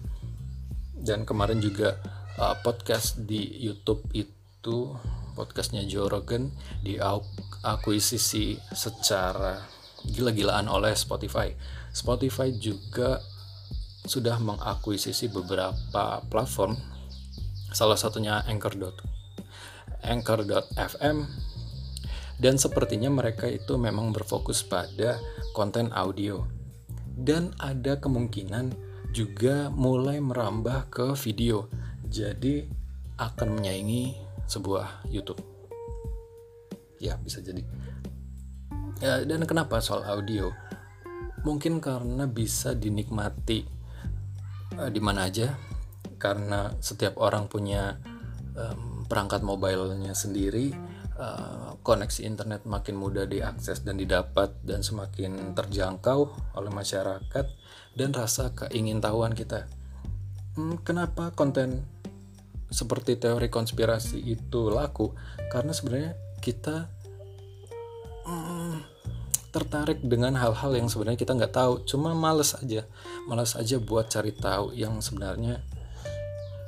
dan 1.00 1.24
kemarin 1.24 1.58
juga 1.58 1.96
uh, 2.36 2.56
podcast 2.60 3.24
di 3.24 3.64
YouTube 3.64 4.04
itu 4.12 4.92
podcastnya 5.34 5.82
Joe 5.88 6.06
Rogan 6.06 6.52
diakuisisi 6.84 8.60
secara 8.70 9.58
gila-gilaan 10.04 10.68
oleh 10.68 10.92
Spotify 10.92 11.50
Spotify 11.90 12.52
juga 12.54 13.18
sudah 14.04 14.36
mengakuisisi 14.36 15.32
beberapa 15.32 16.20
platform 16.28 16.76
salah 17.72 17.96
satunya 17.96 18.44
Anchor. 18.46 18.76
Anchor.fm 20.04 21.16
dan 22.38 22.58
sepertinya 22.58 23.10
mereka 23.10 23.46
itu 23.46 23.78
memang 23.78 24.10
berfokus 24.10 24.66
pada 24.66 25.22
konten 25.54 25.94
audio. 25.94 26.42
Dan 27.14 27.54
ada 27.62 28.02
kemungkinan 28.02 28.74
juga 29.14 29.70
mulai 29.70 30.18
merambah 30.18 30.90
ke 30.90 31.06
video. 31.14 31.70
Jadi 32.10 32.66
akan 33.14 33.62
menyaingi 33.62 34.18
sebuah 34.50 35.06
YouTube. 35.06 35.38
Ya 36.98 37.14
bisa 37.22 37.38
jadi. 37.38 37.62
Ya, 38.98 39.22
dan 39.22 39.46
kenapa 39.46 39.78
soal 39.78 40.02
audio? 40.02 40.50
Mungkin 41.46 41.78
karena 41.78 42.26
bisa 42.26 42.74
dinikmati 42.74 43.62
uh, 44.74 44.90
di 44.90 44.98
mana 44.98 45.30
aja. 45.30 45.54
Karena 46.18 46.72
setiap 46.82 47.20
orang 47.20 47.46
punya 47.46 48.00
um, 48.58 49.06
perangkat 49.06 49.44
mobilenya 49.46 50.16
sendiri 50.16 50.93
uh, 51.18 51.78
koneksi 51.80 52.26
internet 52.26 52.66
makin 52.66 52.98
mudah 52.98 53.26
diakses 53.26 53.82
dan 53.82 53.98
didapat 53.98 54.54
dan 54.62 54.82
semakin 54.82 55.54
terjangkau 55.54 56.30
oleh 56.58 56.72
masyarakat 56.72 57.46
dan 57.94 58.10
rasa 58.10 58.50
keingintahuan 58.54 59.34
kita. 59.34 59.66
Hmm, 60.54 60.78
kenapa 60.82 61.34
konten 61.34 61.82
seperti 62.70 63.18
teori 63.18 63.50
konspirasi 63.50 64.18
itu 64.22 64.70
laku? 64.70 65.14
Karena 65.50 65.70
sebenarnya 65.74 66.12
kita 66.42 66.90
hmm, 68.26 68.76
tertarik 69.54 70.02
dengan 70.02 70.34
hal-hal 70.34 70.74
yang 70.74 70.90
sebenarnya 70.90 71.18
kita 71.18 71.34
nggak 71.38 71.54
tahu. 71.54 71.86
Cuma 71.86 72.14
males 72.14 72.58
aja 72.58 72.86
males 73.30 73.54
aja 73.54 73.78
buat 73.78 74.10
cari 74.10 74.34
tahu 74.34 74.74
yang 74.74 74.98
sebenarnya 74.98 75.62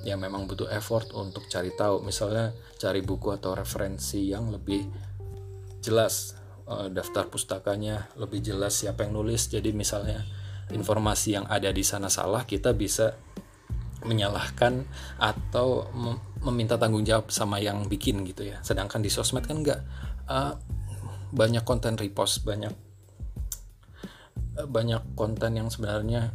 ya 0.07 0.15
memang 0.15 0.47
butuh 0.47 0.71
effort 0.71 1.11
untuk 1.19 1.51
cari 1.51 1.75
tahu. 1.75 2.07
Misalnya 2.07 2.55
cari 2.79 3.03
buku 3.03 3.35
atau 3.35 3.59
referensi 3.59 4.31
yang 4.31 4.55
lebih 4.55 4.87
jelas 5.83 6.39
uh, 6.71 6.87
daftar 6.87 7.27
pustakanya 7.27 8.07
lebih 8.15 8.39
jelas 8.39 8.79
siapa 8.79 9.03
yang 9.03 9.19
nulis. 9.19 9.51
Jadi 9.51 9.75
misalnya 9.75 10.23
informasi 10.71 11.35
yang 11.35 11.47
ada 11.51 11.75
di 11.75 11.83
sana 11.83 12.07
salah 12.07 12.47
kita 12.47 12.71
bisa 12.71 13.19
menyalahkan 14.07 14.87
atau 15.19 15.91
meminta 16.47 16.79
tanggung 16.79 17.03
jawab 17.03 17.35
sama 17.35 17.59
yang 17.59 17.91
bikin 17.91 18.23
gitu 18.23 18.47
ya. 18.47 18.63
Sedangkan 18.63 19.03
di 19.03 19.11
sosmed 19.11 19.43
kan 19.43 19.67
nggak 19.67 19.81
uh, 20.31 20.55
banyak 21.35 21.67
konten 21.67 21.99
repost 21.99 22.47
banyak 22.47 22.71
banyak 24.57 25.03
konten 25.19 25.53
yang 25.53 25.69
sebenarnya 25.69 26.33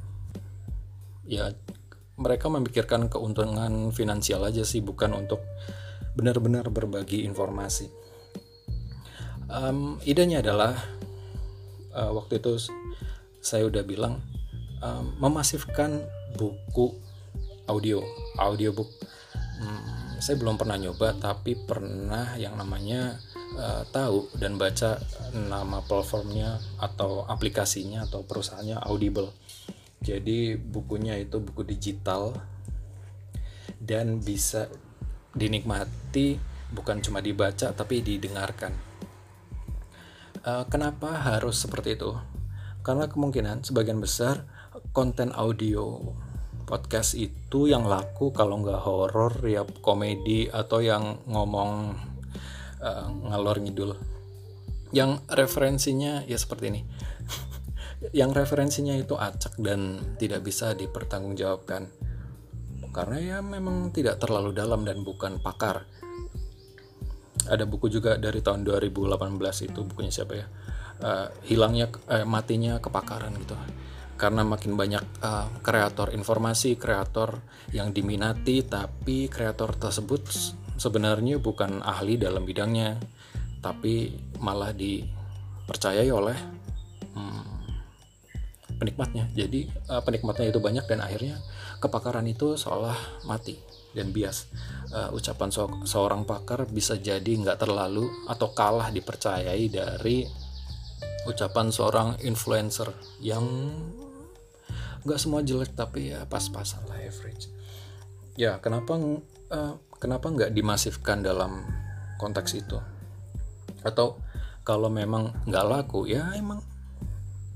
ya 1.26 1.50
mereka 2.22 2.48
memikirkan 2.48 3.10
keuntungan 3.10 3.90
finansial 3.90 4.46
aja 4.46 4.62
sih 4.62 4.80
bukan 4.80 5.18
untuk 5.18 5.42
benar-benar 6.14 6.70
berbagi 6.70 7.26
informasi 7.26 7.90
um, 9.50 9.98
idenya 10.06 10.46
adalah 10.46 10.78
uh, 11.98 12.12
waktu 12.14 12.38
itu 12.38 12.72
saya 13.42 13.66
udah 13.66 13.82
bilang 13.82 14.22
um, 14.80 15.18
memasifkan 15.18 16.06
buku 16.38 16.94
audio 17.66 18.00
audiobook 18.38 18.88
hmm, 19.60 20.22
saya 20.22 20.38
belum 20.38 20.56
pernah 20.62 20.78
nyoba 20.78 21.18
tapi 21.18 21.58
pernah 21.58 22.38
yang 22.38 22.54
namanya 22.54 23.18
uh, 23.58 23.84
tahu 23.90 24.30
dan 24.38 24.56
baca 24.56 25.00
nama 25.34 25.84
platformnya 25.84 26.60
atau 26.80 27.24
aplikasinya 27.28 28.08
atau 28.08 28.24
perusahaannya 28.24 28.80
Audible. 28.88 29.32
Jadi 30.02 30.58
bukunya 30.58 31.14
itu 31.22 31.38
buku 31.38 31.62
digital 31.62 32.34
dan 33.78 34.18
bisa 34.18 34.66
dinikmati 35.38 36.42
bukan 36.74 37.06
cuma 37.06 37.22
dibaca 37.22 37.70
tapi 37.70 38.02
didengarkan. 38.02 38.74
Uh, 40.42 40.66
kenapa 40.66 41.22
harus 41.22 41.62
seperti 41.62 42.02
itu? 42.02 42.18
Karena 42.82 43.06
kemungkinan 43.06 43.62
sebagian 43.62 44.02
besar 44.02 44.50
konten 44.90 45.30
audio 45.38 46.02
podcast 46.66 47.14
itu 47.14 47.68
yang 47.68 47.86
laku 47.86 48.34
kalau 48.34 48.58
nggak 48.64 48.82
horor 48.82 49.38
ya 49.46 49.68
komedi 49.84 50.48
atau 50.48 50.80
yang 50.82 51.20
ngomong 51.28 51.94
uh, 52.80 53.08
ngalor 53.28 53.60
ngidul 53.60 53.92
yang 54.96 55.20
referensinya 55.28 56.24
ya 56.28 56.40
seperti 56.40 56.66
ini 56.72 56.82
yang 58.10 58.34
referensinya 58.34 58.98
itu 58.98 59.14
acak 59.14 59.62
dan 59.62 60.02
tidak 60.18 60.42
bisa 60.42 60.74
dipertanggungjawabkan. 60.74 61.86
Karena 62.92 63.18
ya 63.22 63.38
memang 63.40 63.94
tidak 63.94 64.18
terlalu 64.18 64.52
dalam 64.52 64.82
dan 64.82 65.06
bukan 65.06 65.38
pakar. 65.38 65.86
Ada 67.46 67.64
buku 67.70 67.88
juga 67.94 68.18
dari 68.18 68.42
tahun 68.42 68.66
2018 68.66 69.70
itu 69.70 69.80
bukunya 69.86 70.12
siapa 70.12 70.34
ya? 70.34 70.46
Uh, 71.02 71.28
hilangnya 71.46 71.90
uh, 72.10 72.26
matinya 72.26 72.82
kepakaran 72.82 73.38
gitu. 73.38 73.54
Karena 74.18 74.46
makin 74.46 74.78
banyak 74.78 75.02
uh, 75.22 75.50
kreator 75.62 76.14
informasi 76.14 76.78
kreator 76.78 77.42
yang 77.74 77.94
diminati 77.96 78.66
tapi 78.66 79.30
kreator 79.32 79.78
tersebut 79.78 80.22
sebenarnya 80.82 81.38
bukan 81.38 81.86
ahli 81.86 82.18
dalam 82.18 82.42
bidangnya 82.42 82.98
tapi 83.62 84.10
malah 84.42 84.74
dipercayai 84.74 86.10
oleh 86.10 86.38
hmm, 87.14 87.51
penikmatnya. 88.82 89.30
Jadi 89.38 89.70
uh, 89.94 90.02
penikmatnya 90.02 90.50
itu 90.50 90.58
banyak 90.58 90.90
dan 90.90 91.06
akhirnya 91.06 91.38
kepakaran 91.78 92.26
itu 92.26 92.58
seolah 92.58 92.98
mati 93.30 93.62
dan 93.94 94.10
bias. 94.10 94.50
Uh, 94.90 95.14
ucapan 95.14 95.54
so 95.54 95.70
seorang 95.86 96.26
pakar 96.26 96.66
bisa 96.66 96.98
jadi 96.98 97.30
nggak 97.30 97.62
terlalu 97.62 98.10
atau 98.26 98.50
kalah 98.58 98.90
dipercayai 98.90 99.70
dari 99.70 100.26
ucapan 101.30 101.70
seorang 101.70 102.18
influencer 102.26 102.90
yang 103.22 103.46
nggak 105.06 105.20
semua 105.22 105.46
jelek 105.46 105.78
tapi 105.78 106.10
ya 106.10 106.26
pas-pasan 106.26 106.82
lah 106.90 106.98
average. 106.98 107.54
Ya 108.34 108.58
kenapa 108.58 108.98
uh, 108.98 109.78
kenapa 110.02 110.26
nggak 110.34 110.58
dimasifkan 110.58 111.22
dalam 111.22 111.62
konteks 112.18 112.58
itu? 112.58 112.82
Atau 113.86 114.18
kalau 114.66 114.90
memang 114.90 115.34
nggak 115.46 115.66
laku 115.70 116.10
ya 116.10 116.34
emang 116.34 116.71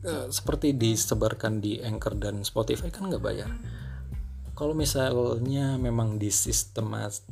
uh, 0.05 0.27
seperti 0.29 0.77
disebarkan 0.77 1.59
di 1.59 1.81
Anchor 1.81 2.15
dan 2.15 2.45
Spotify 2.45 2.93
kan 2.93 3.09
nggak 3.09 3.24
bayar. 3.24 3.50
Kalau 4.55 4.71
misalnya 4.71 5.75
memang 5.75 6.15
di 6.15 6.31
sistemas 6.31 7.25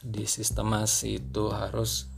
di 0.00 0.24
sistemas 0.24 1.04
itu 1.04 1.52
harus 1.52 2.08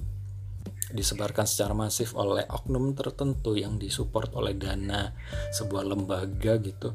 disebarkan 0.93 1.49
secara 1.49 1.73
masif 1.75 2.13
oleh 2.15 2.45
oknum 2.47 2.93
tertentu 2.93 3.57
yang 3.57 3.81
disupport 3.81 4.29
oleh 4.39 4.55
dana 4.55 5.11
sebuah 5.51 5.83
lembaga 5.89 6.61
gitu 6.61 6.93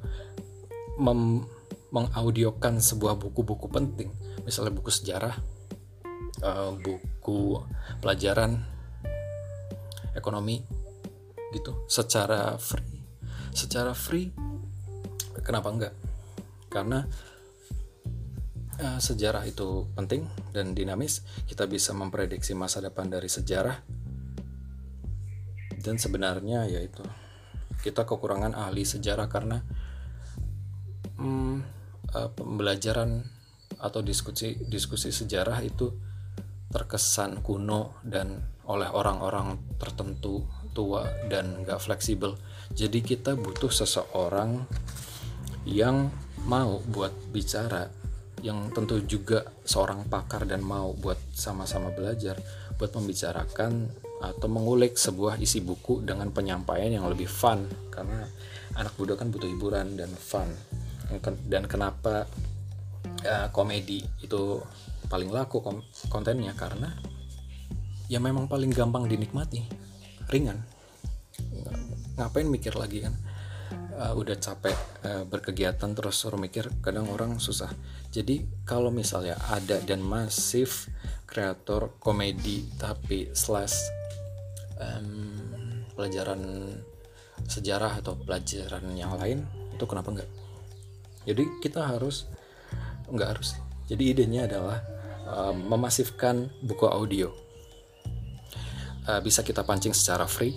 mem 1.01 1.43
mengaudiokan 1.87 2.83
sebuah 2.83 3.15
buku-buku 3.15 3.71
penting. 3.71 4.11
Misalnya 4.43 4.75
buku 4.75 4.91
sejarah 4.91 5.39
uh, 6.43 6.75
buku 6.75 7.63
pelajaran 8.03 8.59
ekonomi 10.11 10.67
gitu. 11.55 11.85
Secara 11.87 12.55
free. 12.59 12.99
Secara 13.53 13.91
free 13.95 14.29
kenapa 15.41 15.67
enggak? 15.71 15.93
Karena 16.67 17.07
uh, 18.83 18.99
sejarah 18.99 19.47
itu 19.47 19.87
penting 19.95 20.27
dan 20.51 20.75
dinamis. 20.75 21.23
Kita 21.47 21.65
bisa 21.65 21.95
memprediksi 21.95 22.51
masa 22.51 22.83
depan 22.83 23.07
dari 23.07 23.31
sejarah. 23.31 23.77
Dan 25.77 25.95
sebenarnya 25.95 26.67
yaitu 26.67 27.05
kita 27.79 28.03
kekurangan 28.03 28.57
ahli 28.57 28.83
sejarah 28.83 29.31
karena 29.31 29.63
hmm, 31.15 31.55
uh, 32.11 32.29
pembelajaran 32.35 33.23
atau 33.77 34.01
diskusi 34.01 34.57
diskusi 34.67 35.13
sejarah 35.13 35.61
itu 35.61 35.93
terkesan 36.67 37.39
kuno 37.45 38.01
dan 38.03 38.41
oleh 38.67 38.89
orang-orang 38.91 39.79
tertentu 39.79 40.43
tua 40.77 41.09
dan 41.25 41.65
gak 41.65 41.81
fleksibel. 41.81 42.37
Jadi 42.77 43.01
kita 43.01 43.33
butuh 43.33 43.73
seseorang 43.73 44.61
yang 45.65 46.13
mau 46.45 46.77
buat 46.85 47.11
bicara 47.33 47.89
yang 48.45 48.69
tentu 48.69 49.01
juga 49.09 49.41
seorang 49.65 50.05
pakar 50.05 50.45
dan 50.45 50.61
mau 50.61 50.93
buat 50.93 51.17
sama-sama 51.33 51.89
belajar 51.89 52.37
buat 52.77 52.93
membicarakan 52.93 53.89
atau 54.21 54.47
mengulik 54.49 54.93
sebuah 54.93 55.41
isi 55.41 55.65
buku 55.65 56.05
dengan 56.05 56.29
penyampaian 56.29 56.93
yang 56.93 57.09
lebih 57.09 57.25
fun. 57.25 57.65
Karena 57.89 58.21
anak 58.77 58.93
muda 59.01 59.17
kan 59.17 59.33
butuh 59.33 59.49
hiburan 59.49 59.97
dan 59.97 60.13
fun. 60.13 60.45
Dan 61.49 61.65
kenapa 61.65 62.29
ya, 63.25 63.49
komedi 63.49 64.05
itu 64.21 64.61
paling 65.09 65.33
laku 65.33 65.57
kontennya? 66.13 66.53
Karena 66.53 66.93
ya 68.05 68.21
memang 68.21 68.45
paling 68.45 68.69
gampang 68.69 69.09
dinikmati 69.09 69.86
ringan. 70.31 70.59
Ngapain 72.17 72.47
mikir 72.47 72.75
lagi 72.75 73.05
kan? 73.05 73.15
Uh, 73.97 74.13
udah 74.13 74.37
capek 74.37 74.77
uh, 75.09 75.25
berkegiatan 75.25 75.89
terus 75.97 76.21
suruh 76.21 76.37
mikir 76.37 76.69
kadang 76.85 77.09
orang 77.09 77.41
susah. 77.41 77.73
Jadi 78.13 78.45
kalau 78.61 78.93
misalnya 78.93 79.35
ada 79.49 79.81
dan 79.81 80.05
masif 80.05 80.85
kreator 81.25 81.97
komedi 81.97 82.69
tapi 82.77 83.33
slash 83.33 83.89
um, 84.77 85.33
pelajaran 85.97 86.69
sejarah 87.49 87.97
atau 88.01 88.13
pelajaran 88.17 88.85
yang 88.93 89.17
lain 89.17 89.49
itu 89.73 89.85
kenapa 89.89 90.13
enggak? 90.13 90.29
Jadi 91.25 91.43
kita 91.65 91.89
harus 91.89 92.29
enggak 93.09 93.37
harus. 93.37 93.57
Jadi 93.89 94.13
idenya 94.13 94.45
adalah 94.45 94.77
um, 95.25 95.73
memasifkan 95.73 96.53
buku 96.61 96.85
audio 96.85 97.46
uh, 99.07 99.21
bisa 99.23 99.41
kita 99.41 99.63
pancing 99.63 99.95
secara 99.95 100.27
free. 100.27 100.53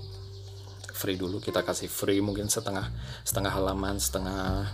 Free 0.92 1.16
dulu 1.16 1.40
kita 1.40 1.64
kasih 1.64 1.88
free 1.88 2.20
mungkin 2.20 2.50
setengah 2.52 2.92
setengah 3.24 3.52
halaman 3.54 3.96
setengah 3.96 4.68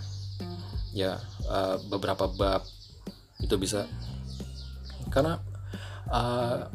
ya 0.96 1.20
uh, 1.46 1.78
beberapa 1.86 2.26
bab. 2.26 2.64
Itu 3.38 3.60
bisa. 3.60 3.84
Karena 5.12 5.38
uh, 6.10 6.66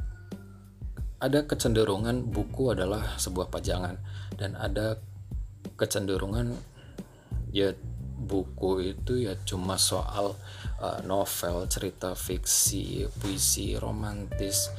ada 1.21 1.39
kecenderungan 1.45 2.29
buku 2.29 2.71
adalah 2.71 3.17
sebuah 3.17 3.49
pajangan. 3.49 3.97
Dan 4.37 4.55
ada 4.57 4.97
kecenderungan 5.75 6.55
ya 7.51 7.75
buku 8.21 8.93
itu 8.93 9.25
ya 9.25 9.33
cuma 9.41 9.81
soal 9.81 10.37
uh, 10.77 10.99
novel, 11.01 11.65
cerita 11.65 12.13
fiksi, 12.13 13.09
puisi, 13.17 13.73
romantis 13.75 14.69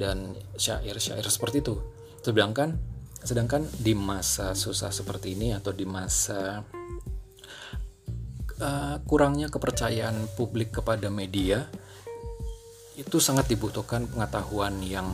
dan 0.00 0.32
syair-syair 0.56 1.24
seperti 1.28 1.60
itu. 1.60 1.76
Sedangkan 2.24 2.76
sedangkan 3.20 3.66
di 3.82 3.92
masa 3.92 4.54
susah 4.54 4.94
seperti 4.94 5.34
ini 5.34 5.52
atau 5.52 5.74
di 5.74 5.82
masa 5.82 6.62
uh, 8.62 8.96
kurangnya 9.04 9.50
kepercayaan 9.52 10.30
publik 10.38 10.80
kepada 10.80 11.10
media 11.10 11.66
itu 12.96 13.20
sangat 13.20 13.50
dibutuhkan 13.52 14.08
pengetahuan 14.08 14.80
yang 14.80 15.10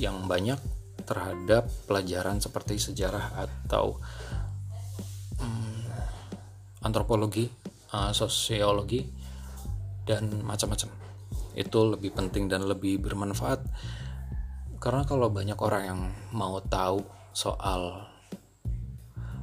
yang 0.00 0.24
banyak 0.24 0.56
terhadap 1.04 1.68
pelajaran 1.88 2.40
seperti 2.40 2.80
sejarah 2.80 3.48
atau 3.48 4.00
antropologi, 6.84 7.48
uh, 7.94 8.12
sosiologi 8.14 9.02
dan 10.06 10.42
macam-macam. 10.44 10.88
Itu 11.58 11.94
lebih 11.94 12.14
penting 12.14 12.46
dan 12.46 12.66
lebih 12.66 13.02
bermanfaat 13.02 13.60
karena 14.78 15.02
kalau 15.02 15.26
banyak 15.26 15.58
orang 15.58 15.82
yang 15.82 16.00
mau 16.30 16.62
tahu 16.62 17.02
soal 17.34 18.06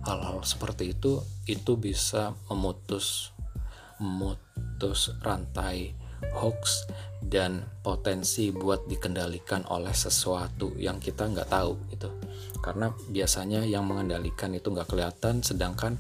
hal-hal 0.08 0.39
seperti 0.48 0.95
itu 0.95 1.19
itu 1.43 1.76
bisa 1.76 2.32
memutus 2.48 3.36
memutus 4.00 5.12
rantai 5.19 5.91
hoax 6.39 6.88
dan 7.19 7.67
potensi 7.84 8.54
buat 8.56 8.88
dikendalikan 8.88 9.67
oleh 9.67 9.91
sesuatu 9.91 10.71
yang 10.80 11.04
kita 11.04 11.28
nggak 11.28 11.52
tahu 11.52 11.76
gitu 11.91 12.10
karena 12.63 12.95
biasanya 13.12 13.67
yang 13.67 13.84
mengendalikan 13.84 14.56
itu 14.56 14.71
nggak 14.71 14.88
kelihatan 14.88 15.43
sedangkan 15.43 16.00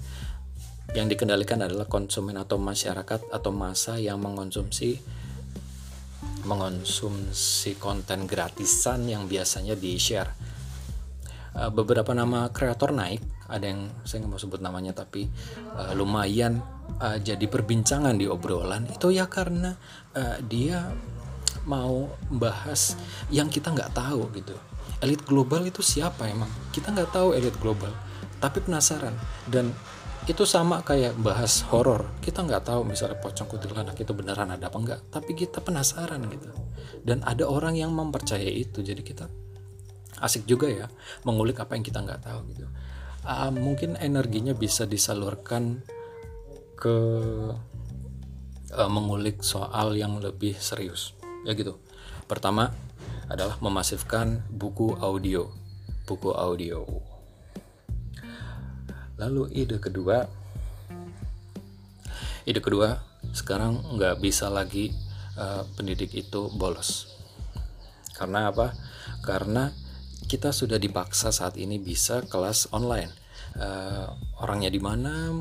yang 0.93 1.09
dikendalikan 1.09 1.63
adalah 1.65 1.89
konsumen 1.89 2.37
atau 2.37 2.61
masyarakat 2.61 3.33
atau 3.33 3.51
masa 3.55 3.97
yang 3.97 4.21
mengonsumsi 4.21 5.01
mengonsumsi 6.45 7.81
konten 7.81 8.29
gratisan 8.29 9.09
yang 9.09 9.25
biasanya 9.25 9.73
di 9.73 9.97
share 9.97 10.29
uh, 11.57 11.73
beberapa 11.73 12.13
nama 12.13 12.53
kreator 12.53 12.93
naik 12.93 13.23
ada 13.45 13.65
yang 13.69 13.89
saya 14.05 14.25
nggak 14.25 14.31
mau 14.31 14.41
sebut 14.41 14.61
namanya 14.61 14.91
tapi 14.97 15.29
uh, 15.77 15.93
lumayan 15.93 16.61
uh, 16.97 17.17
jadi 17.21 17.45
perbincangan 17.45 18.17
di 18.17 18.25
obrolan. 18.25 18.89
Itu 18.89 19.13
ya 19.13 19.29
karena 19.29 19.77
uh, 20.17 20.37
dia 20.41 20.89
mau 21.65 22.09
bahas 22.29 22.97
yang 23.29 23.49
kita 23.49 23.73
nggak 23.73 23.93
tahu 23.93 24.29
gitu. 24.33 24.57
Elit 25.01 25.21
global 25.25 25.61
itu 25.65 25.85
siapa 25.85 26.25
emang? 26.25 26.49
Kita 26.73 26.89
nggak 26.89 27.13
tahu 27.13 27.37
elit 27.37 27.53
global 27.61 27.93
tapi 28.41 28.65
penasaran. 28.65 29.13
Dan 29.45 29.69
itu 30.25 30.41
sama 30.41 30.81
kayak 30.81 31.13
bahas 31.21 31.61
horor. 31.69 32.09
Kita 32.17 32.41
nggak 32.41 32.65
tahu 32.65 32.81
misalnya 32.81 33.21
pocong 33.21 33.45
kuntilanak 33.45 33.93
itu 33.93 34.09
beneran 34.09 34.49
ada 34.49 34.73
apa 34.73 34.77
enggak 34.81 34.99
tapi 35.13 35.37
kita 35.37 35.61
penasaran 35.61 36.25
gitu. 36.33 36.49
Dan 37.05 37.21
ada 37.21 37.45
orang 37.45 37.77
yang 37.77 37.93
mempercayai 37.93 38.65
itu. 38.65 38.81
Jadi 38.81 39.05
kita 39.05 39.29
asik 40.25 40.49
juga 40.49 40.65
ya 40.65 40.89
mengulik 41.27 41.61
apa 41.61 41.77
yang 41.77 41.85
kita 41.85 42.01
nggak 42.01 42.25
tahu 42.25 42.39
gitu. 42.49 42.65
Uh, 43.25 43.53
mungkin 43.53 43.97
energinya 44.01 44.57
bisa 44.57 44.89
disalurkan 44.89 45.85
ke 46.73 46.97
uh, 48.73 48.89
mengulik 48.89 49.45
soal 49.45 49.93
yang 49.93 50.17
lebih 50.17 50.57
serius. 50.57 51.13
Ya 51.45 51.53
gitu. 51.53 51.77
Pertama 52.25 52.73
adalah 53.29 53.61
memasifkan 53.61 54.41
buku 54.49 54.97
audio. 54.97 55.53
Buku 56.09 56.33
audio 56.33 57.14
lalu 59.19 59.51
ide 59.55 59.77
kedua. 59.79 60.27
Ide 62.45 62.61
kedua 62.61 63.01
sekarang 63.33 63.97
nggak 63.97 64.21
bisa 64.21 64.51
lagi 64.51 64.93
uh, 65.39 65.65
pendidik 65.75 66.13
itu 66.13 66.51
bolos. 66.53 67.09
Karena 68.15 68.51
apa? 68.51 68.71
Karena 69.25 69.71
kita 70.25 70.53
sudah 70.53 70.77
dipaksa 70.77 71.33
saat 71.33 71.57
ini 71.57 71.81
bisa 71.81 72.23
kelas 72.25 72.71
online. 72.71 73.11
Uh, 73.55 74.11
orangnya 74.43 74.67
di 74.67 74.79
mana 74.83 75.31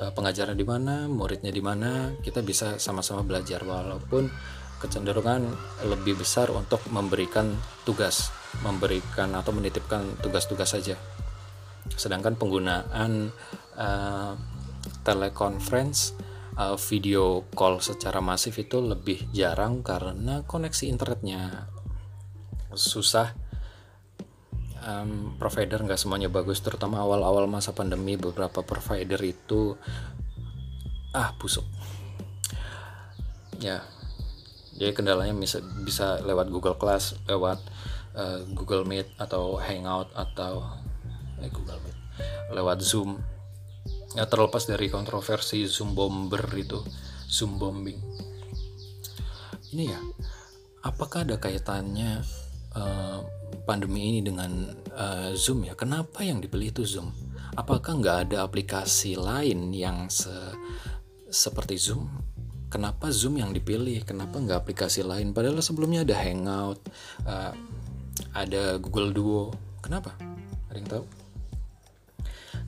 uh, 0.00 0.12
pengajaran 0.12 0.56
di 0.56 0.64
mana 0.64 1.04
muridnya 1.08 1.52
di 1.52 1.60
mana 1.60 2.16
kita 2.20 2.42
bisa 2.42 2.76
sama-sama 2.76 3.22
belajar. 3.22 3.62
Walaupun 3.62 4.28
kecenderungan 4.82 5.46
lebih 5.86 6.18
besar 6.18 6.50
untuk 6.50 6.82
memberikan 6.90 7.54
tugas 7.86 8.34
memberikan 8.66 9.32
atau 9.38 9.54
menitipkan 9.54 10.04
tugas-tugas 10.20 10.74
saja 10.74 10.98
sedangkan 11.96 12.36
penggunaan 12.36 13.32
uh, 13.76 14.32
teleconference 15.02 16.16
uh, 16.56 16.76
video 16.76 17.46
call 17.54 17.80
secara 17.80 18.20
masif 18.20 18.58
itu 18.60 18.78
lebih 18.82 19.30
jarang 19.32 19.80
karena 19.80 20.44
koneksi 20.44 20.84
internetnya 20.88 21.68
susah. 22.72 23.34
Um, 24.82 25.38
provider 25.38 25.78
nggak 25.78 25.94
semuanya 25.94 26.26
bagus 26.26 26.58
terutama 26.58 26.98
awal-awal 27.06 27.46
masa 27.46 27.70
pandemi 27.70 28.18
beberapa 28.18 28.66
provider 28.66 29.22
itu 29.22 29.78
ah 31.14 31.30
busuk. 31.38 31.62
Ya 33.62 33.86
jadi 34.74 34.90
kendalanya 34.90 35.36
bisa 35.38 35.62
bisa 35.86 36.18
lewat 36.26 36.50
Google 36.50 36.74
Class 36.74 37.14
lewat 37.30 37.62
uh, 38.18 38.42
Google 38.50 38.82
Meet 38.82 39.06
atau 39.22 39.54
Hangout 39.60 40.10
atau 40.18 40.81
eh, 41.42 41.52
Google 41.52 41.80
Meet 41.82 41.98
lewat 42.52 42.78
Zoom. 42.84 43.18
Ya 44.12 44.28
terlepas 44.28 44.68
dari 44.68 44.92
kontroversi 44.92 45.64
Zoom 45.64 45.96
bomber 45.96 46.44
itu 46.52 46.78
Zoom 47.26 47.56
bombing. 47.56 47.96
Ini 49.72 49.84
ya 49.88 50.00
apakah 50.84 51.24
ada 51.24 51.40
kaitannya 51.40 52.20
uh, 52.76 53.18
pandemi 53.64 54.12
ini 54.12 54.20
dengan 54.20 54.68
uh, 54.92 55.32
Zoom 55.32 55.64
ya? 55.64 55.72
Kenapa 55.72 56.20
yang 56.20 56.44
dibeli 56.44 56.68
itu 56.68 56.84
Zoom? 56.84 57.08
Apakah 57.56 57.96
nggak 57.96 58.18
ada 58.28 58.44
aplikasi 58.44 59.16
lain 59.16 59.72
yang 59.72 60.12
se 60.12 60.32
seperti 61.32 61.80
Zoom? 61.80 62.12
Kenapa 62.68 63.08
Zoom 63.08 63.40
yang 63.40 63.56
dipilih? 63.56 64.04
Kenapa 64.04 64.36
nggak 64.36 64.68
aplikasi 64.68 65.00
lain? 65.04 65.32
Padahal 65.32 65.60
sebelumnya 65.64 66.04
ada 66.04 66.16
Hangout 66.20 66.80
uh, 67.24 67.52
ada 68.36 68.76
Google 68.76 69.16
Duo. 69.16 69.44
Kenapa? 69.80 70.12
Ada 70.68 70.76
yang 70.76 70.88
tahu 70.88 71.21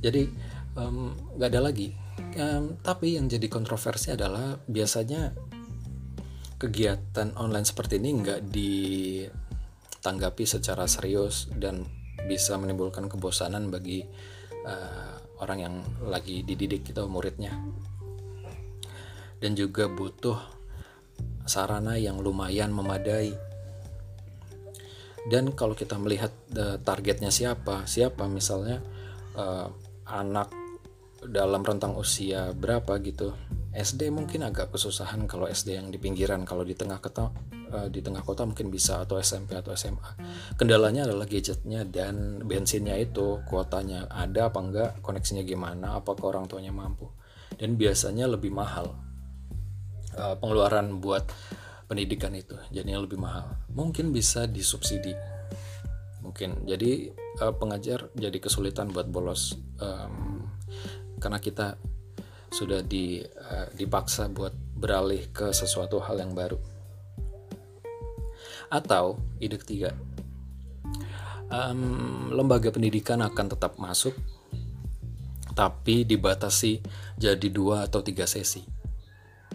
jadi 0.05 0.29
nggak 0.77 1.49
um, 1.49 1.53
ada 1.57 1.65
lagi. 1.65 1.97
Um, 2.37 2.77
tapi 2.85 3.17
yang 3.17 3.31
jadi 3.31 3.49
kontroversi 3.49 4.13
adalah 4.13 4.61
biasanya 4.69 5.33
kegiatan 6.61 7.33
online 7.41 7.65
seperti 7.65 7.97
ini 7.97 8.11
nggak 8.21 8.41
ditanggapi 8.53 10.45
secara 10.45 10.85
serius 10.85 11.49
dan 11.57 11.89
bisa 12.29 12.61
menimbulkan 12.61 13.09
kebosanan 13.09 13.73
bagi 13.73 14.05
uh, 14.69 15.17
orang 15.41 15.59
yang 15.61 15.75
lagi 16.05 16.45
dididik 16.45 16.85
itu 16.93 17.03
muridnya. 17.09 17.57
Dan 19.41 19.57
juga 19.57 19.89
butuh 19.89 20.37
sarana 21.49 21.97
yang 21.97 22.21
lumayan 22.21 22.73
memadai. 22.73 23.33
Dan 25.25 25.57
kalau 25.57 25.73
kita 25.73 25.97
melihat 25.97 26.33
uh, 26.57 26.77
targetnya 26.85 27.33
siapa 27.33 27.89
siapa 27.89 28.29
misalnya 28.29 28.85
uh, 29.37 29.73
anak 30.09 30.53
dalam 31.25 31.65
rentang 31.65 31.97
usia 31.97 32.53
berapa 32.53 33.01
gitu. 33.01 33.33
SD 33.75 34.07
mungkin 34.15 34.47
agak 34.47 34.71
kesusahan 34.71 35.27
kalau 35.27 35.51
SD 35.51 35.75
yang 35.75 35.89
di 35.91 35.99
pinggiran. 35.99 36.47
Kalau 36.47 36.63
di 36.63 36.79
tengah 36.79 37.03
kota 37.03 37.35
uh, 37.75 37.89
di 37.91 37.99
tengah 37.99 38.23
kota 38.23 38.47
mungkin 38.47 38.71
bisa 38.71 39.03
atau 39.03 39.19
SMP 39.19 39.59
atau 39.59 39.75
SMA 39.75 40.15
kendalanya 40.55 41.11
adalah 41.11 41.27
gadgetnya 41.27 41.83
dan 41.83 42.47
bensinnya 42.47 42.95
itu 42.95 43.43
kuotanya 43.51 44.07
ada 44.07 44.53
apa 44.53 44.59
enggak 44.63 44.91
koneksinya 45.03 45.43
gimana 45.43 45.99
apakah 45.99 46.37
orang 46.37 46.47
tuanya 46.47 46.71
mampu. 46.71 47.11
Dan 47.55 47.75
biasanya 47.79 48.31
lebih 48.31 48.51
mahal 48.51 48.95
uh, 50.19 50.35
pengeluaran 50.39 51.03
buat 51.03 51.27
pendidikan 51.91 52.35
itu 52.35 52.55
jadinya 52.71 53.03
lebih 53.03 53.19
mahal. 53.19 53.59
Mungkin 53.75 54.15
bisa 54.15 54.47
disubsidi. 54.47 55.15
Mungkin. 56.23 56.65
Jadi 56.65 57.24
uh, 57.41 57.55
pengajar 57.55 58.11
jadi 58.15 58.39
kesulitan 58.39 58.91
buat 58.91 59.11
bolos 59.11 59.59
um, 59.81 60.47
karena 61.19 61.39
kita 61.41 61.79
sudah 62.55 62.87
di, 62.87 63.19
uh, 63.25 63.67
dipaksa 63.75 64.31
buat 64.31 64.55
beralih 64.79 65.35
ke 65.35 65.51
sesuatu 65.51 65.99
hal 65.99 66.23
yang 66.23 66.39
baru. 66.39 66.55
Atau 68.71 69.19
ide 69.43 69.59
ketiga, 69.59 69.91
um, 71.51 72.31
lembaga 72.31 72.71
pendidikan 72.71 73.19
akan 73.27 73.47
tetap 73.51 73.75
masuk, 73.83 74.15
tapi 75.59 76.07
dibatasi 76.07 76.79
jadi 77.19 77.49
dua 77.51 77.91
atau 77.91 78.07
tiga 78.07 78.27
sesi. 78.31 78.63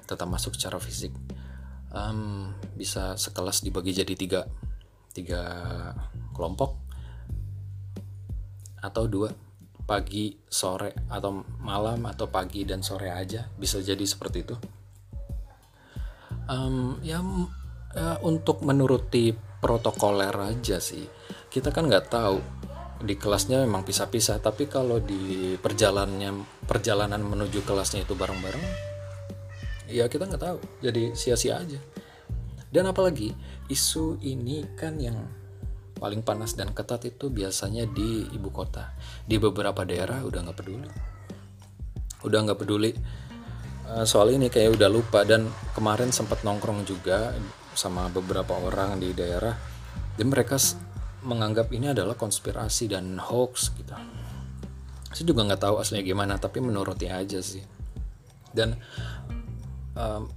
Tetap 0.03 0.27
masuk 0.27 0.59
secara 0.59 0.75
fisik. 0.83 1.15
Um, 1.89 2.51
bisa 2.75 3.15
sekelas 3.15 3.63
dibagi 3.63 3.95
jadi 3.95 4.13
tiga, 4.13 4.41
tiga 5.15 5.41
kelompok 6.35 6.88
atau 8.79 9.05
dua 9.07 9.29
pagi, 9.89 10.37
sore, 10.45 10.93
atau 11.09 11.41
malam, 11.65 12.05
atau 12.05 12.29
pagi 12.29 12.61
dan 12.61 12.85
sore 12.85 13.09
aja 13.09 13.49
bisa 13.57 13.81
jadi 13.81 14.05
seperti 14.05 14.37
itu. 14.45 14.55
Um, 16.45 17.01
ya 17.01 17.21
uh, 17.21 18.17
untuk 18.21 18.61
menuruti 18.61 19.33
protokoler 19.33 20.33
aja 20.33 20.77
sih. 20.77 21.09
Kita 21.49 21.73
kan 21.73 21.89
nggak 21.89 22.05
tahu 22.09 22.37
di 23.01 23.17
kelasnya 23.17 23.65
memang 23.65 23.81
pisah-pisah, 23.81 24.37
tapi 24.43 24.69
kalau 24.69 25.01
di 25.01 25.57
perjalanannya 25.57 26.45
perjalanan 26.69 27.25
menuju 27.25 27.65
kelasnya 27.65 28.05
itu 28.05 28.13
bareng-bareng, 28.13 28.65
ya 29.89 30.05
kita 30.05 30.29
nggak 30.29 30.43
tahu. 30.43 30.59
Jadi 30.85 31.17
sia-sia 31.17 31.57
aja. 31.57 31.81
Dan 32.69 32.85
apalagi 32.85 33.33
isu 33.73 34.21
ini 34.21 34.61
kan 34.77 35.01
yang 35.01 35.17
paling 35.99 36.23
panas 36.23 36.55
dan 36.55 36.71
ketat 36.71 37.05
itu 37.05 37.27
biasanya 37.27 37.85
di 37.85 38.25
ibu 38.31 38.49
kota. 38.49 38.95
Di 39.27 39.35
beberapa 39.37 39.83
daerah 39.83 40.23
udah 40.23 40.39
nggak 40.47 40.57
peduli. 40.57 40.89
Udah 42.25 42.39
nggak 42.47 42.59
peduli. 42.59 42.91
Uh, 43.89 44.05
soal 44.07 44.31
ini 44.31 44.47
kayak 44.47 44.79
udah 44.79 44.89
lupa 44.89 45.27
dan 45.27 45.51
kemarin 45.75 46.09
sempat 46.15 46.41
nongkrong 46.47 46.87
juga 46.87 47.35
sama 47.75 48.07
beberapa 48.07 48.55
orang 48.55 48.97
di 48.97 49.11
daerah. 49.11 49.53
Dan 50.15 50.31
mereka 50.31 50.55
menganggap 51.23 51.67
ini 51.75 51.91
adalah 51.91 52.15
konspirasi 52.15 52.87
dan 52.91 53.19
hoax 53.19 53.75
gitu. 53.75 53.95
Saya 55.09 55.25
juga 55.25 55.43
nggak 55.43 55.61
tahu 55.61 55.75
aslinya 55.83 56.05
gimana 56.05 56.33
tapi 56.39 56.63
menuruti 56.63 57.11
aja 57.11 57.43
sih. 57.43 57.63
Dan 58.55 58.79
um, 59.97 60.31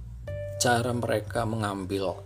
cara 0.59 0.91
mereka 0.91 1.43
mengambil 1.43 2.19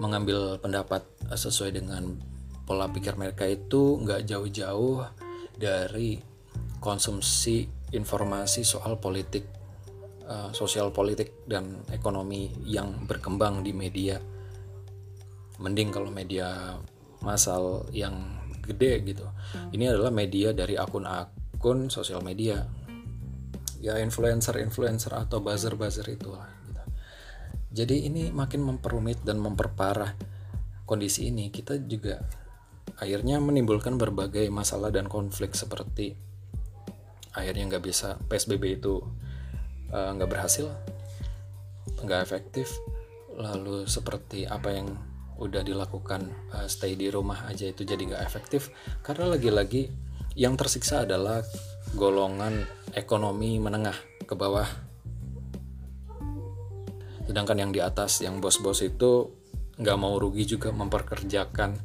mengambil 0.00 0.56
pendapat 0.56 1.04
sesuai 1.28 1.76
dengan 1.76 2.29
pola 2.70 2.86
pikir 2.86 3.18
mereka 3.18 3.50
itu 3.50 3.98
nggak 3.98 4.30
jauh-jauh 4.30 5.02
dari 5.58 6.22
konsumsi 6.78 7.66
informasi 7.90 8.62
soal 8.62 9.02
politik, 9.02 9.42
uh, 10.30 10.54
sosial 10.54 10.94
politik 10.94 11.42
dan 11.50 11.82
ekonomi 11.90 12.46
yang 12.62 13.10
berkembang 13.10 13.66
di 13.66 13.74
media. 13.74 14.22
Mending 15.58 15.90
kalau 15.90 16.14
media 16.14 16.78
masal 17.26 17.90
yang 17.90 18.38
gede 18.62 19.02
gitu. 19.02 19.26
Ini 19.74 19.90
adalah 19.90 20.14
media 20.14 20.54
dari 20.54 20.78
akun-akun 20.78 21.90
sosial 21.90 22.22
media. 22.22 22.62
Ya 23.82 23.98
influencer-influencer 23.98 25.10
atau 25.10 25.42
buzzer-buzzer 25.42 26.06
itulah. 26.06 26.46
Gitu. 26.70 26.82
Jadi 27.82 27.96
ini 28.06 28.30
makin 28.30 28.62
memperumit 28.62 29.26
dan 29.26 29.42
memperparah 29.42 30.14
kondisi 30.86 31.34
ini. 31.34 31.50
Kita 31.50 31.74
juga 31.82 32.39
akhirnya 32.98 33.38
menimbulkan 33.38 34.00
berbagai 34.00 34.48
masalah 34.50 34.90
dan 34.90 35.06
konflik 35.06 35.54
seperti 35.54 36.18
akhirnya 37.30 37.70
nggak 37.70 37.84
bisa 37.86 38.18
PSBB 38.26 38.82
itu 38.82 38.98
uh, 39.94 40.10
nggak 40.14 40.30
berhasil 40.30 40.66
nggak 42.02 42.20
efektif. 42.22 42.68
Lalu 43.36 43.88
seperti 43.88 44.44
apa 44.44 44.72
yang 44.74 44.88
udah 45.40 45.64
dilakukan 45.64 46.28
uh, 46.52 46.68
stay 46.68 46.96
di 46.98 47.08
rumah 47.08 47.48
aja 47.48 47.68
itu 47.68 47.86
jadi 47.86 48.00
nggak 48.00 48.24
efektif. 48.24 48.72
Karena 49.04 49.36
lagi-lagi 49.36 49.88
yang 50.36 50.56
tersiksa 50.56 51.04
adalah 51.08 51.42
golongan 51.96 52.66
ekonomi 52.92 53.56
menengah 53.58 53.96
ke 54.24 54.34
bawah. 54.36 54.68
Sedangkan 57.24 57.56
yang 57.62 57.70
di 57.70 57.78
atas 57.78 58.20
yang 58.26 58.42
bos-bos 58.42 58.82
itu 58.82 59.30
nggak 59.80 59.96
mau 59.96 60.18
rugi 60.18 60.44
juga 60.44 60.74
memperkerjakan 60.74 61.78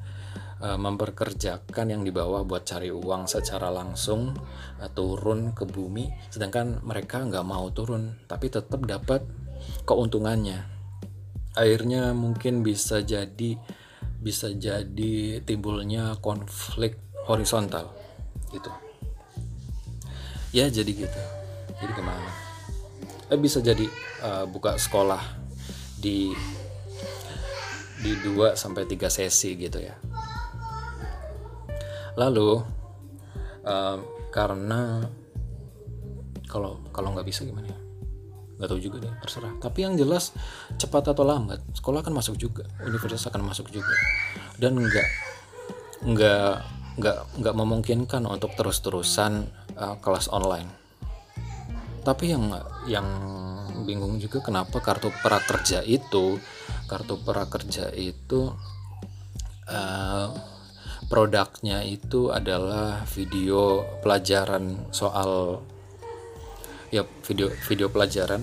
uh, 0.61 0.77
memperkerjakan 0.79 1.87
yang 1.91 2.01
di 2.05 2.11
bawah 2.13 2.45
buat 2.45 2.67
cari 2.67 2.93
uang 2.93 3.27
secara 3.27 3.71
langsung 3.71 4.35
uh, 4.79 4.89
turun 4.93 5.51
ke 5.57 5.67
bumi. 5.67 6.11
Sedangkan 6.29 6.83
mereka 6.83 7.23
nggak 7.23 7.45
mau 7.47 7.67
turun 7.71 8.15
tapi 8.29 8.51
tetap 8.51 8.83
dapat 8.83 9.25
keuntungannya. 9.87 10.63
Akhirnya 11.55 12.11
mungkin 12.11 12.61
bisa 12.63 12.99
jadi 13.03 13.57
bisa 14.19 14.51
jadi 14.51 15.39
timbulnya 15.43 16.19
konflik 16.19 16.99
horizontal. 17.25 17.95
Gitu. 18.51 18.71
Ya 20.51 20.71
jadi 20.71 20.91
gitu. 20.91 21.21
Jadi 21.79 21.91
ke 21.91 22.03
mana 22.03 22.45
eh, 23.29 23.39
bisa 23.39 23.61
jadi 23.61 23.85
uh, 24.21 24.45
buka 24.45 24.77
sekolah 24.77 25.21
di 25.97 26.33
di 28.05 28.11
2 28.21 28.53
sampai 28.53 28.85
3 28.85 29.09
sesi 29.09 29.57
gitu 29.57 29.81
ya 29.81 29.95
lalu 32.15 32.63
uh, 33.63 33.97
karena 34.31 35.03
kalau 36.47 36.79
kalau 36.91 37.11
nggak 37.15 37.27
bisa 37.27 37.43
gimana 37.43 37.67
ya? 37.67 37.79
Nggak 38.55 38.69
tahu 38.71 38.79
juga 38.79 38.97
deh 39.03 39.13
terserah. 39.19 39.53
Tapi 39.59 39.79
yang 39.83 39.99
jelas 39.99 40.31
cepat 40.79 41.11
atau 41.11 41.27
lambat 41.27 41.59
sekolah 41.75 41.99
akan 41.99 42.15
masuk 42.15 42.39
juga 42.39 42.63
universitas 42.83 43.27
akan 43.27 43.43
masuk 43.43 43.67
juga. 43.71 43.91
Dan 44.55 44.79
nggak 44.79 45.07
nggak 46.05 46.53
nggak 46.95 47.17
nggak 47.43 47.55
memungkinkan 47.55 48.23
untuk 48.23 48.55
terus-terusan 48.55 49.51
uh, 49.75 49.95
kelas 49.99 50.31
online. 50.31 50.71
Tapi 52.05 52.31
yang 52.31 52.53
yang 52.85 53.07
bingung 53.83 54.21
juga 54.21 54.39
kenapa 54.39 54.79
kartu 54.79 55.11
prakerja 55.19 55.83
itu 55.83 56.39
kartu 56.85 57.17
prakerja 57.19 57.91
itu 57.97 58.53
uh, 59.67 60.54
produknya 61.05 61.85
itu 61.85 62.33
adalah 62.33 63.05
video 63.05 63.85
pelajaran 64.01 64.89
soal 64.89 65.61
ya 66.89 67.05
video 67.25 67.53
video 67.69 67.87
pelajaran. 67.89 68.41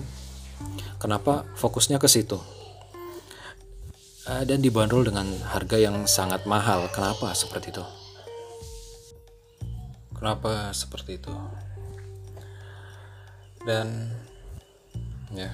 Kenapa? 0.99 1.43
Fokusnya 1.59 1.99
ke 1.99 2.07
situ. 2.07 2.39
Uh, 4.23 4.47
dan 4.47 4.63
dibanderol 4.63 5.03
dengan 5.03 5.27
harga 5.51 5.75
yang 5.75 6.07
sangat 6.07 6.47
mahal. 6.47 6.87
Kenapa 6.95 7.35
seperti 7.35 7.75
itu? 7.75 7.83
Kenapa 10.15 10.71
seperti 10.71 11.19
itu? 11.19 11.35
Dan 13.67 14.07
ya 15.35 15.51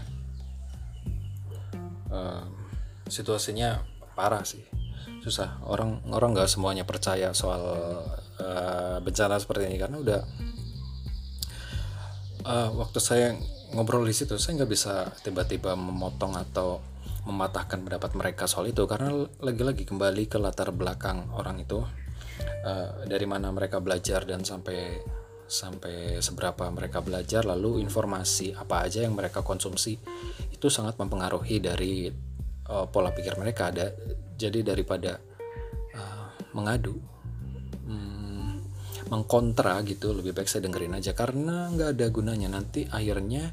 uh, 2.14 2.46
situasinya 3.10 3.82
parah 4.14 4.46
sih 4.46 4.79
susah. 5.24 5.62
Orang 5.66 6.04
orang 6.10 6.36
nggak 6.36 6.50
semuanya 6.50 6.84
percaya 6.88 7.36
soal 7.36 7.64
uh, 8.40 8.98
bencana 9.04 9.40
seperti 9.40 9.68
ini. 9.70 9.78
Karena 9.78 9.98
udah 10.00 10.22
uh, 12.46 12.70
waktu 12.80 13.00
saya 13.02 13.28
ngobrol 13.76 14.06
di 14.08 14.16
situ 14.16 14.36
saya 14.42 14.64
nggak 14.64 14.72
bisa 14.72 15.14
tiba-tiba 15.22 15.78
memotong 15.78 16.34
atau 16.38 16.82
mematahkan 17.28 17.84
pendapat 17.84 18.12
mereka 18.16 18.44
soal 18.48 18.72
itu. 18.72 18.86
Karena 18.88 19.14
lagi-lagi 19.44 19.84
kembali 19.84 20.26
ke 20.26 20.38
latar 20.40 20.72
belakang 20.72 21.30
orang 21.36 21.62
itu 21.62 21.84
uh, 22.66 22.90
dari 23.06 23.26
mana 23.28 23.52
mereka 23.52 23.84
belajar 23.84 24.24
dan 24.24 24.48
sampai 24.48 25.00
sampai 25.50 26.22
seberapa 26.22 26.70
mereka 26.70 27.02
belajar 27.02 27.42
lalu 27.42 27.82
informasi 27.82 28.54
apa 28.54 28.86
aja 28.86 29.02
yang 29.02 29.18
mereka 29.18 29.42
konsumsi 29.42 29.98
itu 30.54 30.70
sangat 30.70 31.02
mempengaruhi 31.02 31.58
dari 31.58 32.14
uh, 32.70 32.86
pola 32.88 33.12
pikir 33.12 33.36
mereka 33.36 33.74
ada. 33.74 33.92
Jadi 34.40 34.64
daripada 34.64 35.20
uh, 35.98 36.28
mengadu 36.56 36.96
hmm, 37.90 38.54
mengkontra 39.12 39.82
gitu 39.84 40.14
lebih 40.16 40.32
baik 40.32 40.48
saya 40.48 40.70
dengerin 40.70 40.96
aja. 40.96 41.12
Karena 41.18 41.68
nggak 41.74 41.90
ada 41.98 42.06
gunanya. 42.14 42.48
Nanti 42.48 42.86
akhirnya 42.88 43.52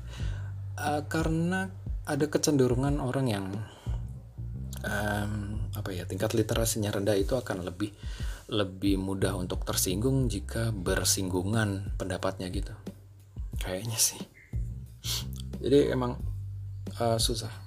uh, 0.78 1.02
karena 1.08 1.66
ada 2.06 2.26
kecenderungan 2.30 3.02
orang 3.02 3.26
yang 3.26 3.46
um, 4.86 5.58
apa 5.74 5.90
ya 5.90 6.06
tingkat 6.06 6.38
literasinya 6.38 6.94
rendah 6.94 7.18
itu 7.18 7.34
akan 7.34 7.66
lebih 7.66 7.90
lebih 8.46 8.94
mudah 9.02 9.34
untuk 9.34 9.66
tersinggung 9.66 10.30
jika 10.30 10.70
bersinggungan 10.70 11.98
pendapatnya 11.98 12.46
gitu. 12.54 12.70
Kayaknya 13.58 13.98
sih. 13.98 14.22
Jadi 15.58 15.90
emang 15.90 16.14
uh, 17.02 17.18
susah 17.18 17.65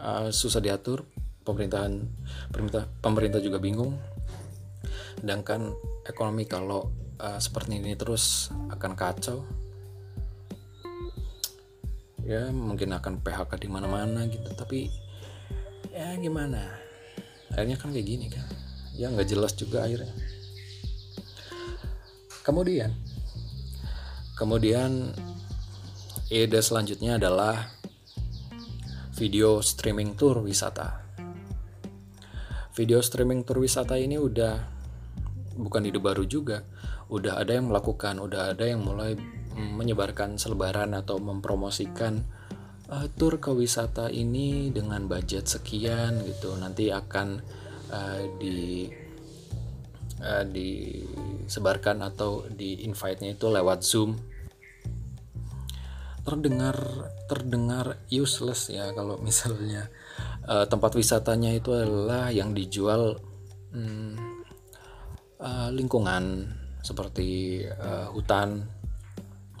uh, 0.00 0.28
susah 0.32 0.64
diatur 0.64 1.04
pemerintahan 1.44 2.04
pemerintah 2.52 2.84
pemerintah 3.00 3.40
juga 3.40 3.60
bingung. 3.60 3.96
Sedangkan 5.20 5.76
ekonomi 6.08 6.48
kalau 6.48 6.88
uh, 7.20 7.36
seperti 7.36 7.76
ini 7.80 7.92
terus 7.96 8.48
akan 8.72 8.92
kacau. 8.96 9.44
Ya 12.24 12.48
mungkin 12.52 12.92
akan 12.94 13.24
PHK 13.24 13.60
di 13.60 13.68
mana-mana 13.68 14.28
gitu. 14.28 14.48
Tapi 14.56 14.88
ya 15.92 16.16
gimana? 16.16 16.60
Akhirnya 17.52 17.76
kan 17.76 17.92
kayak 17.92 18.06
gini 18.06 18.26
kan. 18.32 18.46
Ya 18.96 19.08
nggak 19.08 19.28
jelas 19.28 19.52
juga 19.56 19.84
akhirnya. 19.84 20.12
Kemudian 22.40 22.92
kemudian 24.40 25.12
ide 26.32 26.60
selanjutnya 26.64 27.20
adalah 27.20 27.79
video 29.20 29.60
streaming 29.60 30.16
tour 30.16 30.40
wisata. 30.40 31.04
Video 32.72 33.04
streaming 33.04 33.44
tour 33.44 33.60
wisata 33.60 34.00
ini 34.00 34.16
udah 34.16 34.56
bukan 35.60 35.84
ide 35.84 36.00
baru 36.00 36.24
juga 36.24 36.64
udah 37.12 37.36
ada 37.36 37.52
yang 37.52 37.68
melakukan 37.68 38.16
udah 38.16 38.56
ada 38.56 38.64
yang 38.64 38.80
mulai 38.80 39.12
menyebarkan 39.52 40.40
selebaran 40.40 40.96
atau 40.96 41.20
mempromosikan 41.20 42.24
uh, 42.88 43.12
tour 43.20 43.36
ke 43.36 43.52
wisata 43.52 44.08
ini 44.08 44.72
dengan 44.72 45.04
budget 45.04 45.52
sekian 45.52 46.24
gitu. 46.24 46.56
Nanti 46.56 46.88
akan 46.88 47.44
uh, 47.92 48.24
di 48.40 48.88
uh, 50.24 50.48
disebarkan 50.48 52.08
atau 52.08 52.48
di 52.48 52.88
invite-nya 52.88 53.36
itu 53.36 53.52
lewat 53.52 53.84
Zoom 53.84 54.16
terdengar 56.20 56.76
terdengar 57.26 58.04
useless 58.12 58.68
ya 58.68 58.92
kalau 58.92 59.16
misalnya 59.22 59.88
uh, 60.44 60.68
tempat 60.68 60.92
wisatanya 60.96 61.56
itu 61.56 61.72
adalah 61.72 62.28
yang 62.28 62.52
dijual 62.52 63.16
hmm, 63.72 64.14
uh, 65.40 65.68
lingkungan 65.72 66.48
seperti 66.80 67.60
uh, 67.68 68.08
hutan 68.12 68.64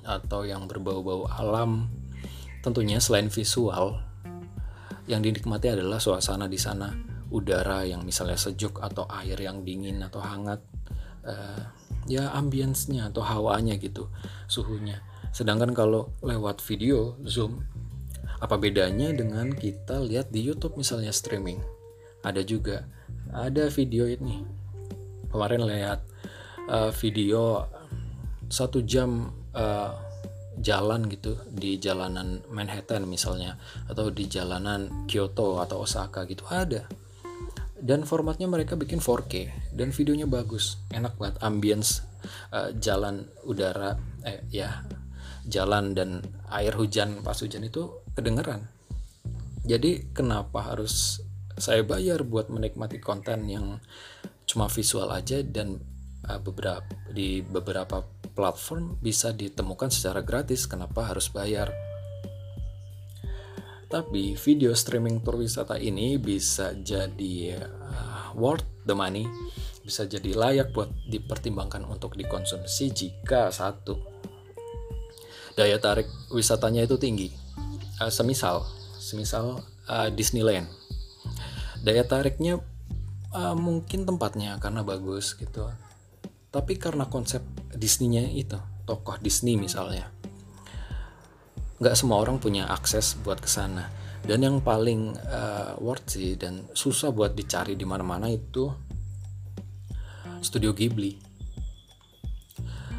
atau 0.04 0.48
yang 0.48 0.64
berbau-bau 0.64 1.28
alam. 1.28 1.92
Tentunya 2.60 3.00
selain 3.00 3.32
visual 3.32 3.96
yang 5.08 5.24
dinikmati 5.24 5.72
adalah 5.72 6.00
suasana 6.00 6.48
di 6.48 6.60
sana. 6.60 6.92
Udara 7.30 7.86
yang 7.86 8.02
misalnya 8.02 8.36
sejuk 8.36 8.82
atau 8.82 9.06
air 9.06 9.38
yang 9.38 9.62
dingin 9.62 10.02
atau 10.02 10.18
hangat 10.18 10.60
uh, 11.24 11.62
ya 12.10 12.32
ambience-nya 12.34 13.12
atau 13.12 13.22
hawanya 13.22 13.78
gitu 13.78 14.10
suhunya 14.50 14.98
sedangkan 15.30 15.74
kalau 15.74 16.10
lewat 16.22 16.62
video 16.64 17.14
zoom 17.22 17.62
apa 18.40 18.56
bedanya 18.56 19.12
dengan 19.12 19.52
kita 19.52 20.00
lihat 20.00 20.32
di 20.32 20.40
YouTube 20.40 20.80
misalnya 20.80 21.12
streaming? 21.12 21.60
Ada 22.24 22.40
juga 22.40 22.88
ada 23.28 23.68
video 23.68 24.08
ini. 24.08 24.40
Kemarin 25.28 25.68
lihat 25.68 26.00
uh, 26.72 26.88
video 26.96 27.68
satu 28.48 28.80
jam 28.80 29.28
uh, 29.52 29.92
jalan 30.56 31.06
gitu 31.12 31.36
di 31.52 31.76
jalanan 31.76 32.40
Manhattan 32.48 33.04
misalnya 33.04 33.60
atau 33.86 34.08
di 34.08 34.24
jalanan 34.26 35.04
Kyoto 35.04 35.60
atau 35.60 35.84
Osaka 35.84 36.24
gitu 36.24 36.48
ada. 36.48 36.88
Dan 37.80 38.04
formatnya 38.04 38.48
mereka 38.48 38.76
bikin 38.76 39.00
4K 39.00 39.72
dan 39.76 39.92
videonya 39.92 40.24
bagus. 40.24 40.80
Enak 40.92 41.16
banget 41.20 41.36
ambience 41.44 42.04
uh, 42.56 42.72
jalan 42.76 43.28
udara 43.44 44.00
eh 44.24 44.44
ya 44.48 44.80
jalan 45.46 45.96
dan 45.96 46.20
air 46.50 46.74
hujan 46.76 47.24
pas 47.24 47.36
hujan 47.38 47.64
itu 47.64 48.00
kedengeran. 48.12 48.68
Jadi 49.64 50.10
kenapa 50.16 50.72
harus 50.72 51.20
saya 51.60 51.84
bayar 51.84 52.24
buat 52.24 52.48
menikmati 52.48 52.98
konten 52.98 53.44
yang 53.46 53.78
cuma 54.48 54.66
visual 54.66 55.12
aja 55.12 55.44
dan 55.44 55.78
uh, 56.26 56.40
beberapa 56.40 56.88
di 57.12 57.44
beberapa 57.44 58.02
platform 58.32 58.98
bisa 58.98 59.30
ditemukan 59.36 59.92
secara 59.92 60.24
gratis? 60.24 60.64
Kenapa 60.64 61.12
harus 61.12 61.28
bayar? 61.28 61.70
Tapi 63.90 64.38
video 64.38 64.70
streaming 64.70 65.18
tour 65.20 65.34
wisata 65.34 65.74
ini 65.74 66.14
bisa 66.14 66.72
jadi 66.78 67.58
uh, 67.58 68.30
worth 68.38 68.86
the 68.86 68.94
money, 68.94 69.26
bisa 69.82 70.06
jadi 70.06 70.30
layak 70.30 70.70
buat 70.70 70.88
dipertimbangkan 71.10 71.84
untuk 71.90 72.14
dikonsumsi 72.14 72.94
jika 72.94 73.50
satu 73.50 74.19
daya 75.60 75.76
tarik 75.76 76.08
wisatanya 76.32 76.88
itu 76.88 76.96
tinggi. 76.96 77.28
Uh, 78.00 78.08
semisal, 78.08 78.64
semisal 78.96 79.60
uh, 79.84 80.08
Disneyland, 80.08 80.64
daya 81.84 82.00
tariknya 82.08 82.64
uh, 83.36 83.52
mungkin 83.52 84.08
tempatnya 84.08 84.56
karena 84.56 84.80
bagus 84.80 85.36
gitu. 85.36 85.68
Tapi 86.48 86.80
karena 86.80 87.04
konsep 87.12 87.44
Disney-nya 87.76 88.24
itu, 88.32 88.56
tokoh 88.88 89.20
Disney 89.20 89.60
misalnya, 89.60 90.08
nggak 91.76 91.92
semua 91.92 92.24
orang 92.24 92.40
punya 92.40 92.64
akses 92.72 93.20
buat 93.20 93.44
ke 93.44 93.46
sana 93.52 93.92
dan 94.24 94.40
yang 94.40 94.64
paling 94.64 95.12
uh, 95.16 95.76
worth 95.76 96.16
sih 96.16 96.40
dan 96.40 96.68
susah 96.72 97.12
buat 97.12 97.36
dicari 97.36 97.76
di 97.76 97.88
mana-mana 97.88 98.28
itu 98.28 98.68
Studio 100.44 100.76
Ghibli 100.76 101.16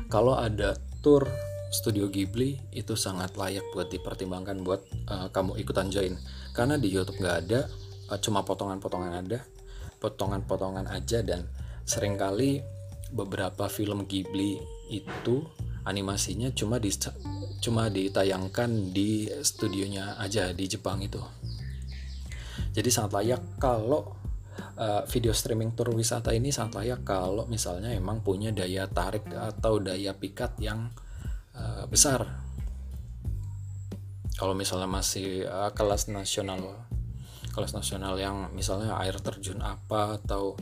kalau 0.10 0.34
ada 0.34 0.74
tour 1.06 1.51
Studio 1.72 2.12
Ghibli 2.12 2.60
itu 2.76 3.00
sangat 3.00 3.40
layak 3.40 3.64
buat 3.72 3.88
dipertimbangkan 3.88 4.60
buat 4.62 4.84
uh, 5.08 5.28
kamu 5.32 5.56
ikutan 5.64 5.88
join 5.88 6.20
karena 6.52 6.76
di 6.76 6.92
YouTube 6.92 7.24
nggak 7.24 7.38
ada 7.48 7.72
uh, 8.12 8.20
cuma 8.20 8.44
potongan-potongan 8.44 9.14
ada 9.24 9.40
potongan-potongan 10.04 10.92
aja 10.92 11.24
dan 11.24 11.48
sering 11.88 12.20
kali 12.20 12.60
beberapa 13.16 13.72
film 13.72 14.04
Ghibli 14.04 14.60
itu 14.92 15.48
animasinya 15.88 16.52
cuma 16.52 16.78
di 16.78 16.92
cuma 17.62 17.88
ditayangkan 17.88 18.92
di 18.92 19.30
studionya 19.46 20.18
aja 20.18 20.50
di 20.52 20.66
Jepang 20.66 21.00
itu. 21.06 21.22
Jadi 22.72 22.90
sangat 22.90 23.22
layak 23.22 23.42
kalau 23.62 24.18
uh, 24.80 25.04
video 25.06 25.36
streaming 25.36 25.76
tour 25.78 25.94
wisata 25.94 26.34
ini 26.34 26.50
sangat 26.50 26.82
layak 26.82 27.02
kalau 27.06 27.46
misalnya 27.46 27.94
emang 27.94 28.26
punya 28.26 28.50
daya 28.50 28.88
tarik 28.88 29.28
atau 29.30 29.78
daya 29.78 30.16
pikat 30.16 30.58
yang 30.58 30.90
uh, 31.56 31.86
besar. 31.88 32.28
Kalau 34.38 34.58
misalnya 34.58 34.90
masih 34.90 35.46
uh, 35.46 35.70
kelas 35.76 36.10
nasional, 36.10 36.82
kelas 37.54 37.78
nasional 37.78 38.18
yang 38.18 38.50
misalnya 38.58 38.98
air 38.98 39.14
terjun 39.22 39.62
apa 39.62 40.18
atau 40.18 40.58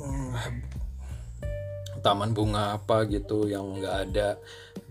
um, 0.00 0.32
taman 2.00 2.32
bunga 2.32 2.80
apa 2.80 3.04
gitu 3.06 3.46
yang 3.46 3.78
nggak 3.78 3.96
ada 4.08 4.28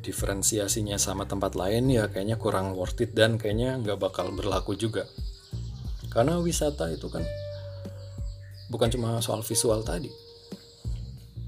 diferensiasinya 0.02 0.98
sama 0.98 1.28
tempat 1.28 1.54
lain 1.54 1.90
ya 1.92 2.10
kayaknya 2.10 2.38
kurang 2.38 2.74
worth 2.74 3.02
it 3.02 3.14
dan 3.14 3.38
kayaknya 3.42 3.82
nggak 3.82 3.98
bakal 3.98 4.30
berlaku 4.30 4.78
juga. 4.78 5.10
Karena 6.12 6.38
wisata 6.38 6.92
itu 6.92 7.08
kan 7.08 7.24
bukan 8.70 8.88
cuma 8.94 9.18
soal 9.26 9.42
visual 9.42 9.82
tadi. 9.82 10.12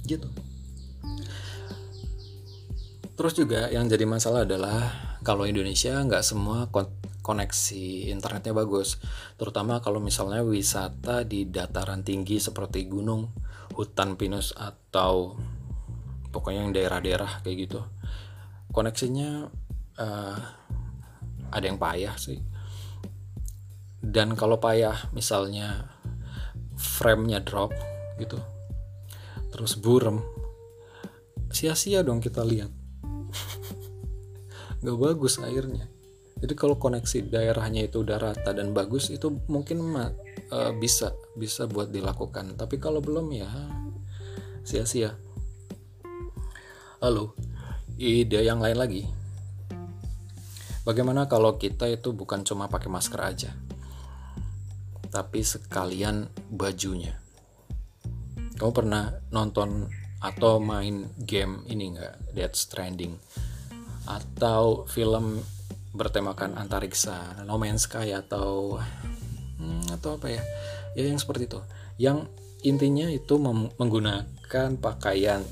Gitu 0.04 0.53
terus 3.14 3.34
juga 3.38 3.70
yang 3.70 3.86
jadi 3.86 4.06
masalah 4.10 4.46
adalah 4.46 4.90
kalau 5.22 5.46
Indonesia 5.46 5.96
nggak 6.02 6.26
semua 6.26 6.68
koneksi 7.24 8.12
internetnya 8.12 8.52
bagus 8.52 9.00
terutama 9.38 9.80
kalau 9.80 10.02
misalnya 10.02 10.42
wisata 10.42 11.24
di 11.24 11.48
dataran 11.48 12.02
tinggi 12.02 12.42
seperti 12.42 12.90
gunung 12.90 13.30
hutan 13.74 14.18
pinus 14.18 14.54
atau 14.54 15.38
pokoknya 16.34 16.66
yang 16.66 16.74
daerah-daerah 16.74 17.46
kayak 17.46 17.58
gitu. 17.70 17.82
Koneksinya 18.74 19.50
uh, 20.02 20.38
ada 21.54 21.66
yang 21.66 21.78
payah 21.78 22.18
sih. 22.18 22.42
Dan 24.02 24.34
kalau 24.34 24.58
payah 24.58 25.14
misalnya 25.14 25.94
frame-nya 26.78 27.40
drop 27.40 27.72
gitu 28.18 28.38
terus 29.54 29.78
burem 29.78 30.22
sia-sia 31.54 32.02
dong 32.02 32.18
kita 32.18 32.42
lihat 32.42 32.74
nggak 34.84 35.00
bagus 35.00 35.40
airnya. 35.40 35.88
Jadi 36.44 36.54
kalau 36.60 36.76
koneksi 36.76 37.32
daerahnya 37.32 37.88
itu 37.88 38.04
udah 38.04 38.20
rata 38.20 38.52
dan 38.52 38.76
bagus 38.76 39.08
itu 39.08 39.32
mungkin 39.48 39.96
uh, 39.96 40.76
bisa 40.76 41.16
bisa 41.40 41.72
buat 41.72 41.88
dilakukan. 41.88 42.60
Tapi 42.60 42.76
kalau 42.84 43.00
belum 43.00 43.32
ya 43.32 43.48
sia-sia. 44.68 45.16
Lalu 47.00 47.32
ide 47.96 48.44
yang 48.44 48.60
lain 48.60 48.76
lagi? 48.76 49.04
Bagaimana 50.84 51.32
kalau 51.32 51.56
kita 51.56 51.88
itu 51.88 52.12
bukan 52.12 52.44
cuma 52.44 52.68
pakai 52.68 52.92
masker 52.92 53.22
aja 53.24 53.52
tapi 55.08 55.46
sekalian 55.46 56.28
bajunya? 56.52 57.16
Kamu 58.60 58.72
pernah 58.76 59.16
nonton 59.32 59.88
atau 60.20 60.60
main 60.60 61.08
game 61.24 61.64
ini 61.72 61.96
nggak? 61.96 62.36
Death 62.36 62.58
Stranding 62.60 63.16
atau 64.08 64.84
film 64.90 65.40
bertemakan 65.94 66.58
antariksa 66.58 67.46
No 67.46 67.62
Man's 67.62 67.86
Sky 67.86 68.12
atau 68.18 68.82
hmm, 69.62 69.94
atau 69.94 70.18
apa 70.18 70.28
ya? 70.34 70.44
Ya 70.98 71.10
yang 71.10 71.22
seperti 71.22 71.46
itu. 71.50 71.60
Yang 72.02 72.28
intinya 72.66 73.08
itu 73.12 73.38
menggunakan 73.78 74.70
pakaian 74.82 75.46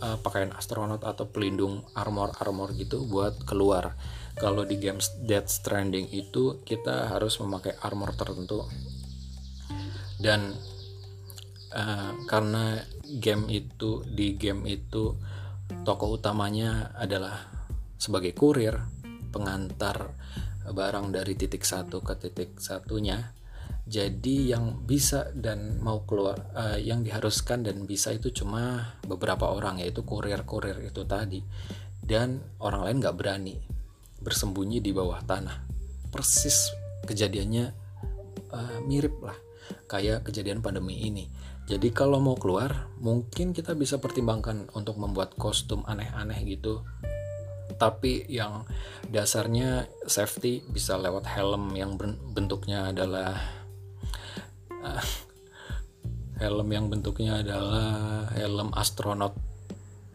uh, 0.00 0.18
pakaian 0.20 0.52
astronot 0.54 1.02
atau 1.02 1.26
pelindung 1.28 1.82
armor 1.96 2.36
armor 2.38 2.72
gitu 2.76 3.04
buat 3.08 3.42
keluar. 3.44 3.96
Kalau 4.36 4.68
di 4.68 4.76
game 4.76 5.00
Death 5.24 5.48
Stranding 5.48 6.12
itu 6.12 6.60
kita 6.62 7.08
harus 7.08 7.40
memakai 7.40 7.72
armor 7.80 8.12
tertentu. 8.12 8.68
Dan 10.20 10.52
uh, 11.72 12.12
karena 12.28 12.84
game 13.20 13.48
itu 13.48 14.04
di 14.04 14.36
game 14.36 14.68
itu 14.68 15.16
tokoh 15.86 16.18
utamanya 16.18 16.94
adalah 16.98 17.46
sebagai 17.96 18.36
kurir 18.36 18.76
pengantar 19.32 20.14
barang 20.66 21.14
dari 21.14 21.38
titik 21.38 21.62
satu 21.62 22.02
ke 22.02 22.14
titik 22.18 22.58
satunya. 22.58 23.34
Jadi 23.86 24.50
yang 24.50 24.82
bisa 24.82 25.30
dan 25.30 25.78
mau 25.78 26.02
keluar 26.02 26.50
uh, 26.58 26.74
yang 26.74 27.06
diharuskan 27.06 27.62
dan 27.62 27.86
bisa 27.86 28.10
itu 28.10 28.34
cuma 28.34 28.98
beberapa 29.06 29.46
orang 29.46 29.78
yaitu 29.78 30.02
kurir-kurir 30.02 30.82
itu 30.82 31.06
tadi. 31.06 31.38
Dan 32.02 32.42
orang 32.58 32.82
lain 32.86 32.98
nggak 32.98 33.16
berani 33.18 33.54
bersembunyi 34.18 34.82
di 34.82 34.90
bawah 34.90 35.22
tanah. 35.22 35.62
Persis 36.10 36.74
kejadiannya 37.06 37.70
uh, 38.50 38.78
mirip 38.82 39.22
lah 39.22 39.38
kayak 39.86 40.26
kejadian 40.26 40.62
pandemi 40.62 41.06
ini 41.06 41.30
jadi 41.66 41.90
kalau 41.90 42.22
mau 42.22 42.38
keluar 42.38 42.86
mungkin 43.02 43.50
kita 43.50 43.74
bisa 43.74 43.98
pertimbangkan 43.98 44.70
untuk 44.78 45.02
membuat 45.02 45.34
kostum 45.34 45.82
aneh-aneh 45.82 46.46
gitu. 46.46 46.86
Tapi 47.74 48.22
yang 48.30 48.62
dasarnya 49.10 49.90
safety 50.06 50.62
bisa 50.70 50.94
lewat 50.94 51.26
helm 51.26 51.74
yang 51.74 51.98
bentuknya 52.30 52.94
adalah 52.94 53.34
uh, 54.78 55.02
helm 56.38 56.70
yang 56.70 56.86
bentuknya 56.86 57.42
adalah 57.42 58.30
helm 58.30 58.70
astronot 58.70 59.34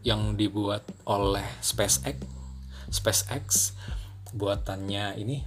yang 0.08 0.40
dibuat 0.40 0.88
oleh 1.04 1.44
SpaceX. 1.60 2.16
SpaceX 2.88 3.76
buatannya 4.32 5.20
ini 5.20 5.44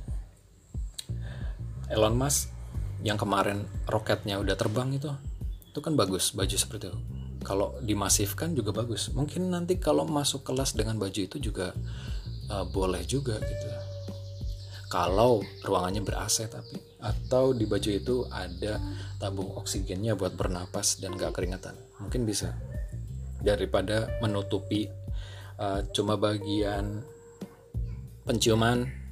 Elon 1.89 2.13
Musk 2.13 2.53
yang 3.01 3.17
kemarin 3.17 3.65
roketnya 3.89 4.37
udah 4.37 4.57
terbang 4.57 4.93
itu 4.93 5.09
itu 5.75 5.83
kan 5.83 5.99
bagus 5.99 6.31
baju 6.31 6.55
seperti 6.55 6.87
itu. 6.87 7.01
Kalau 7.43 7.75
dimasifkan 7.83 8.55
juga 8.55 8.71
bagus. 8.71 9.11
Mungkin 9.11 9.51
nanti 9.51 9.83
kalau 9.83 10.07
masuk 10.07 10.47
kelas 10.47 10.79
dengan 10.79 11.03
baju 11.03 11.19
itu 11.19 11.43
juga 11.43 11.75
uh, 12.47 12.63
boleh 12.71 13.03
juga 13.03 13.43
gitu. 13.43 13.67
Kalau 14.87 15.43
ruangannya 15.67 16.07
ber 16.07 16.23
AC 16.23 16.47
tapi 16.47 16.79
atau 17.03 17.51
di 17.51 17.67
baju 17.67 17.91
itu 17.91 18.23
ada 18.31 18.79
tabung 19.19 19.51
oksigennya 19.59 20.15
buat 20.15 20.39
bernapas 20.39 21.03
dan 21.03 21.19
gak 21.19 21.35
keringetan 21.35 21.75
mungkin 21.99 22.23
bisa. 22.23 22.55
Daripada 23.43 24.15
menutupi 24.23 24.87
uh, 25.59 25.83
cuma 25.91 26.15
bagian 26.15 27.03
penciuman 28.23 29.04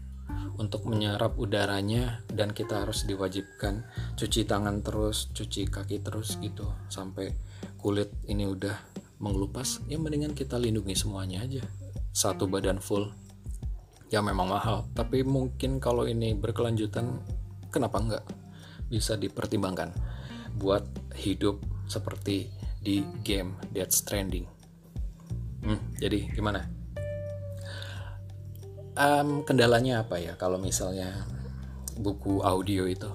untuk 0.61 0.87
menyerap 0.87 1.35
udaranya 1.40 2.22
dan 2.30 2.52
kita 2.52 2.85
harus 2.85 3.04
diwajibkan 3.08 3.82
cuci 4.14 4.44
tangan 4.44 4.85
terus 4.85 5.32
cuci 5.32 5.66
kaki 5.66 6.04
terus 6.04 6.38
gitu 6.38 6.68
sampai 6.92 7.32
kulit 7.80 8.12
ini 8.28 8.46
udah 8.46 8.76
mengelupas 9.22 9.82
ya 9.87 9.98
mendingan 9.98 10.35
kita 10.35 10.58
lindungi 10.58 10.94
semuanya 10.98 11.46
aja. 11.46 11.62
Satu 12.12 12.44
badan 12.50 12.82
full 12.82 13.08
ya 14.12 14.20
memang 14.20 14.50
mahal. 14.50 14.85
Tapi 14.92 15.24
mungkin 15.24 15.80
kalau 15.80 16.04
ini 16.04 16.37
berkelanjutan 16.37 17.22
kenapa 17.72 17.96
enggak? 18.02 18.24
Bisa 18.90 19.16
dipertimbangkan 19.16 19.94
buat 20.61 20.85
hidup 21.16 21.64
seperti 21.88 22.52
di 22.82 23.00
game 23.24 23.56
Death 23.72 23.94
Stranding. 23.94 24.44
Hmm, 25.62 25.80
jadi 25.96 26.28
gimana 26.35 26.82
um, 28.96 29.44
kendalanya 29.44 30.05
apa 30.05 30.20
ya 30.20 30.35
kalau 30.37 30.61
misalnya 30.61 31.24
buku 31.96 32.40
audio 32.44 32.88
itu? 32.88 33.11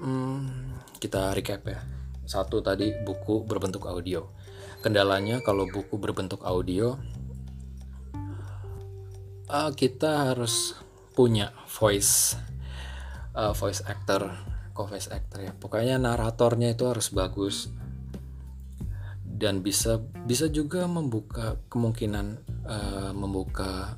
Hmm, 0.00 0.74
kita 0.96 1.34
recap 1.36 1.66
ya. 1.66 1.80
Satu 2.24 2.62
tadi 2.62 2.94
buku 3.02 3.42
berbentuk 3.44 3.84
audio. 3.90 4.30
Kendalanya 4.80 5.44
kalau 5.44 5.68
buku 5.68 6.00
berbentuk 6.00 6.40
audio 6.40 6.96
uh, 9.50 9.70
kita 9.76 10.32
harus 10.32 10.78
punya 11.12 11.52
voice 11.68 12.38
uh, 13.34 13.52
voice 13.52 13.84
actor 13.84 14.30
co 14.72 14.86
voice 14.86 15.10
actor 15.10 15.44
ya. 15.44 15.52
Pokoknya 15.52 16.00
naratornya 16.00 16.72
itu 16.72 16.88
harus 16.88 17.12
bagus 17.12 17.68
dan 19.40 19.64
bisa 19.64 19.96
bisa 20.28 20.52
juga 20.52 20.84
membuka 20.84 21.56
kemungkinan 21.72 22.26
uh, 22.68 23.10
membuka 23.16 23.96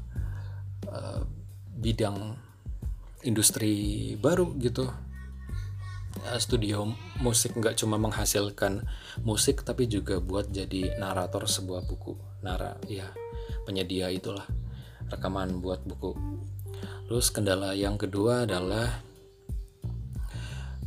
uh, 0.86 1.26
bidang 1.82 2.38
industri 3.26 4.14
baru 4.22 4.54
gitu. 4.62 4.86
Eh, 6.22 6.38
studio 6.38 6.86
musik 7.24 7.56
nggak 7.58 7.80
cuma 7.80 7.96
menghasilkan 7.98 8.84
musik 9.26 9.64
tapi 9.66 9.90
juga 9.90 10.22
buat 10.22 10.46
jadi 10.54 10.94
narator 11.02 11.50
sebuah 11.50 11.82
buku. 11.90 12.14
Nara 12.46 12.78
ya 12.86 13.10
penyedia 13.66 14.14
itulah 14.14 14.46
rekaman 15.10 15.58
buat 15.58 15.82
buku. 15.82 16.14
Terus 17.10 17.34
kendala 17.34 17.74
yang 17.74 17.98
kedua 17.98 18.46
adalah 18.46 19.02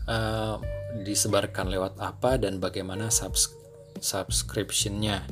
uh, 0.07 0.55
disebarkan 1.03 1.67
lewat 1.73 1.99
apa 1.99 2.39
dan 2.39 2.63
bagaimana 2.63 3.11
subs 3.11 3.51
subscriptionnya. 4.05 5.25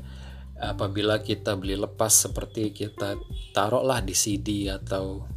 Apabila 0.57 1.21
kita 1.21 1.53
beli 1.53 1.77
lepas 1.77 2.09
seperti 2.25 2.73
kita 2.73 3.21
taruhlah 3.53 4.01
di 4.01 4.17
CD 4.17 4.73
atau 4.73 5.29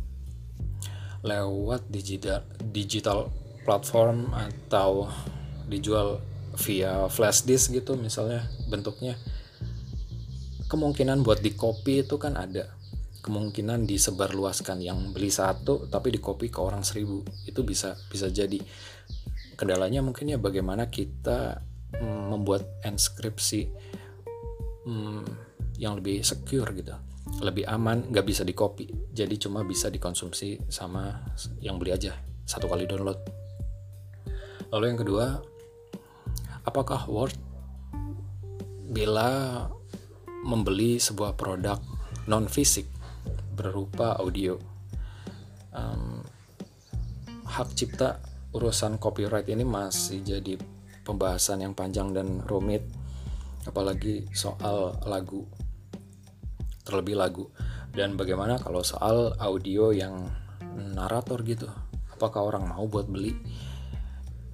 lewat 1.20 1.90
digital 1.90 2.46
digital 2.72 3.28
platform 3.66 4.30
atau 4.32 5.10
dijual 5.66 6.22
via 6.56 7.10
flash 7.10 7.42
disk 7.44 7.74
gitu 7.74 7.98
misalnya 7.98 8.46
bentuknya 8.70 9.18
kemungkinan 10.66 11.22
buat 11.22 11.42
di 11.42 11.54
copy 11.54 12.06
itu 12.06 12.18
kan 12.18 12.34
ada. 12.34 12.74
Kemungkinan 13.22 13.90
disebarluaskan 13.90 14.78
yang 14.78 15.10
beli 15.10 15.34
satu 15.34 15.90
tapi 15.90 16.14
di 16.14 16.22
copy 16.22 16.46
ke 16.46 16.62
orang 16.62 16.86
seribu 16.86 17.26
itu 17.46 17.66
bisa 17.66 17.98
bisa 18.06 18.30
jadi. 18.30 18.62
Kendalanya 19.58 20.02
mungkin 20.02 20.30
ya 20.30 20.38
bagaimana 20.38 20.86
kita 20.86 21.58
membuat 22.02 22.66
inskripsi 22.82 23.70
mm, 24.86 25.24
yang 25.80 25.98
lebih 25.98 26.22
secure 26.22 26.70
gitu. 26.74 26.94
Lebih 27.42 27.66
aman 27.66 28.10
nggak 28.10 28.26
bisa 28.26 28.46
di 28.46 28.54
copy 28.54 28.86
jadi 29.10 29.34
cuma 29.34 29.66
bisa 29.66 29.90
dikonsumsi 29.90 30.70
sama 30.70 31.26
yang 31.58 31.76
beli 31.76 31.94
aja 31.94 32.14
satu 32.46 32.70
kali 32.70 32.86
download. 32.86 33.18
Lalu 34.70 34.84
yang 34.94 35.00
kedua, 35.02 35.26
apakah 36.66 37.06
worth 37.10 37.38
bila 38.86 39.66
membeli 40.46 41.02
sebuah 41.02 41.34
produk 41.34 41.82
non 42.30 42.46
fisik 42.46 42.86
berupa 43.58 44.14
audio? 44.22 44.76
um, 45.76 46.24
hak 47.46 47.68
cipta 47.76 48.18
urusan 48.56 48.96
copyright 48.96 49.46
ini 49.52 49.62
masih 49.62 50.24
jadi 50.24 50.56
pembahasan 51.06 51.62
yang 51.62 51.78
panjang 51.78 52.10
dan 52.10 52.42
rumit 52.42 52.82
apalagi 53.62 54.26
soal 54.34 54.98
lagu 55.06 55.46
terlebih 56.86 57.18
lagu. 57.18 57.44
Dan 57.90 58.14
bagaimana 58.14 58.62
kalau 58.62 58.86
soal 58.86 59.34
audio 59.42 59.90
yang 59.90 60.30
narator 60.94 61.42
gitu? 61.42 61.66
Apakah 62.14 62.46
orang 62.46 62.70
mau 62.70 62.86
buat 62.86 63.10
beli? 63.10 63.34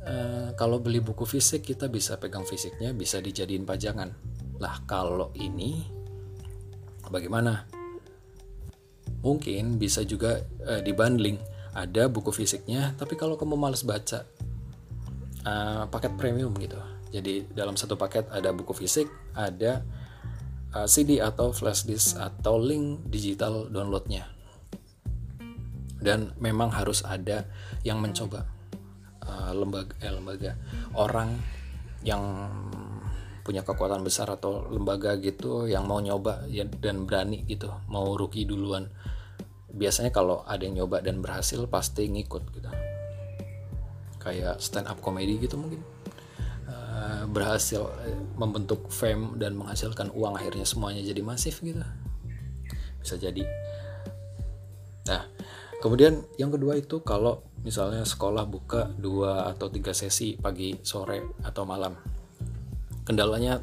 E, 0.02 0.16
kalau 0.56 0.80
beli 0.80 1.04
buku 1.04 1.28
fisik 1.28 1.62
kita 1.62 1.92
bisa 1.92 2.16
pegang 2.16 2.48
fisiknya 2.48 2.96
bisa 2.96 3.20
dijadiin 3.20 3.68
pajangan. 3.68 4.16
Lah 4.56 4.80
kalau 4.88 5.30
ini 5.36 5.84
bagaimana? 7.12 7.68
Mungkin 9.22 9.78
bisa 9.78 10.02
juga 10.02 10.42
e, 10.64 10.82
dibanding 10.82 11.38
ada 11.72 12.08
buku 12.08 12.34
fisiknya 12.34 12.92
tapi 13.00 13.16
kalau 13.16 13.38
kamu 13.40 13.56
males 13.56 13.80
baca 13.80 14.28
uh, 15.46 15.84
paket 15.90 16.12
premium 16.18 16.54
gitu. 16.58 16.78
Jadi 17.12 17.44
dalam 17.52 17.76
satu 17.76 17.94
paket 18.00 18.24
ada 18.32 18.50
buku 18.56 18.72
fisik 18.72 19.06
ada 19.36 19.84
uh, 20.72 20.88
CD 20.88 21.20
atau 21.20 21.52
flash 21.52 21.84
disk 21.84 22.16
atau 22.16 22.56
link 22.56 23.06
digital 23.12 23.68
downloadnya. 23.68 24.26
Dan 26.02 26.34
memang 26.42 26.74
harus 26.74 27.06
ada 27.06 27.46
yang 27.86 28.02
mencoba 28.02 28.42
uh, 29.22 29.54
lembaga 29.54 29.94
eh, 30.02 30.10
lembaga 30.10 30.50
orang 30.98 31.38
yang 32.02 32.22
punya 33.46 33.62
kekuatan 33.62 34.02
besar 34.02 34.30
atau 34.30 34.66
lembaga 34.70 35.18
gitu 35.18 35.66
yang 35.66 35.86
mau 35.86 35.98
nyoba 35.98 36.46
ya, 36.50 36.66
dan 36.66 37.06
berani 37.06 37.46
gitu 37.46 37.70
mau 37.86 38.14
rookie 38.18 38.46
duluan. 38.46 38.90
Biasanya 39.72 40.10
kalau 40.10 40.42
ada 40.42 40.62
yang 40.66 40.82
nyoba 40.82 41.00
dan 41.02 41.22
berhasil 41.22 41.58
pasti 41.70 42.10
ngikut 42.10 42.42
gitu 42.54 42.91
kayak 44.22 44.62
stand 44.62 44.86
up 44.86 45.02
comedy 45.02 45.42
gitu 45.42 45.58
mungkin. 45.58 45.82
Uh, 46.62 47.26
berhasil 47.26 47.82
eh, 48.06 48.14
membentuk 48.38 48.86
fame 48.88 49.34
dan 49.36 49.58
menghasilkan 49.58 50.14
uang 50.14 50.38
akhirnya 50.38 50.62
semuanya 50.62 51.02
jadi 51.02 51.20
masif 51.20 51.58
gitu. 51.58 51.82
Bisa 53.02 53.18
jadi. 53.18 53.42
Nah 55.10 55.26
kemudian 55.82 56.22
yang 56.38 56.54
kedua 56.54 56.78
itu 56.78 57.02
kalau 57.02 57.42
misalnya 57.66 58.06
sekolah 58.06 58.46
buka 58.46 58.94
dua 58.94 59.50
atau 59.50 59.66
tiga 59.66 59.90
sesi 59.90 60.38
pagi 60.38 60.78
sore 60.86 61.34
atau 61.42 61.66
malam. 61.66 61.98
Kendalanya 63.02 63.58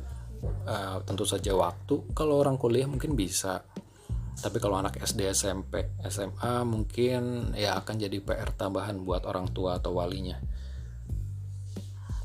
uh, 0.68 0.99
tentu 1.07 1.24
saja 1.24 1.55
waktu. 1.55 2.12
Kalau 2.12 2.39
orang 2.43 2.60
kuliah 2.60 2.88
mungkin 2.88 3.16
bisa 3.16 3.64
tapi 4.40 4.58
kalau 4.64 4.80
anak 4.80 4.96
SD 5.04 5.28
SMP 5.36 5.92
SMA 6.08 6.64
mungkin 6.64 7.52
ya 7.54 7.76
akan 7.76 7.96
jadi 8.00 8.18
PR 8.24 8.56
tambahan 8.56 9.04
buat 9.04 9.28
orang 9.28 9.52
tua 9.52 9.78
atau 9.78 10.00
walinya. 10.00 10.40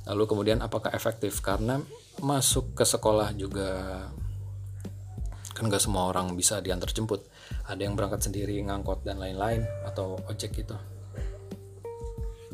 Lalu 0.06 0.24
kemudian 0.30 0.62
apakah 0.62 0.94
efektif? 0.94 1.42
Karena 1.42 1.82
masuk 2.22 2.78
ke 2.78 2.86
sekolah 2.86 3.34
juga 3.34 3.68
kan 5.54 5.70
gak 5.70 5.82
semua 5.82 6.10
orang 6.10 6.34
bisa 6.34 6.58
diantar 6.62 6.90
jemput. 6.90 7.26
Ada 7.66 7.86
yang 7.86 7.94
berangkat 7.94 8.26
sendiri 8.26 8.58
ngangkot 8.62 9.06
dan 9.06 9.18
lain-lain 9.18 9.66
atau 9.86 10.18
ojek 10.30 10.54
gitu. 10.54 10.76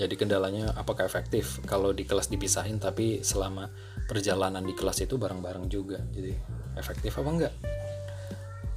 Jadi 0.00 0.14
kendalanya 0.16 0.72
apakah 0.76 1.04
efektif? 1.04 1.60
Kalau 1.68 1.92
di 1.92 2.08
kelas 2.08 2.32
dipisahin 2.32 2.80
tapi 2.80 3.20
selama 3.20 3.68
perjalanan 4.08 4.64
di 4.64 4.72
kelas 4.72 5.04
itu 5.04 5.20
bareng-bareng 5.20 5.68
juga. 5.68 6.00
Jadi 6.12 6.32
efektif 6.76 7.18
apa 7.20 7.28
enggak 7.28 7.79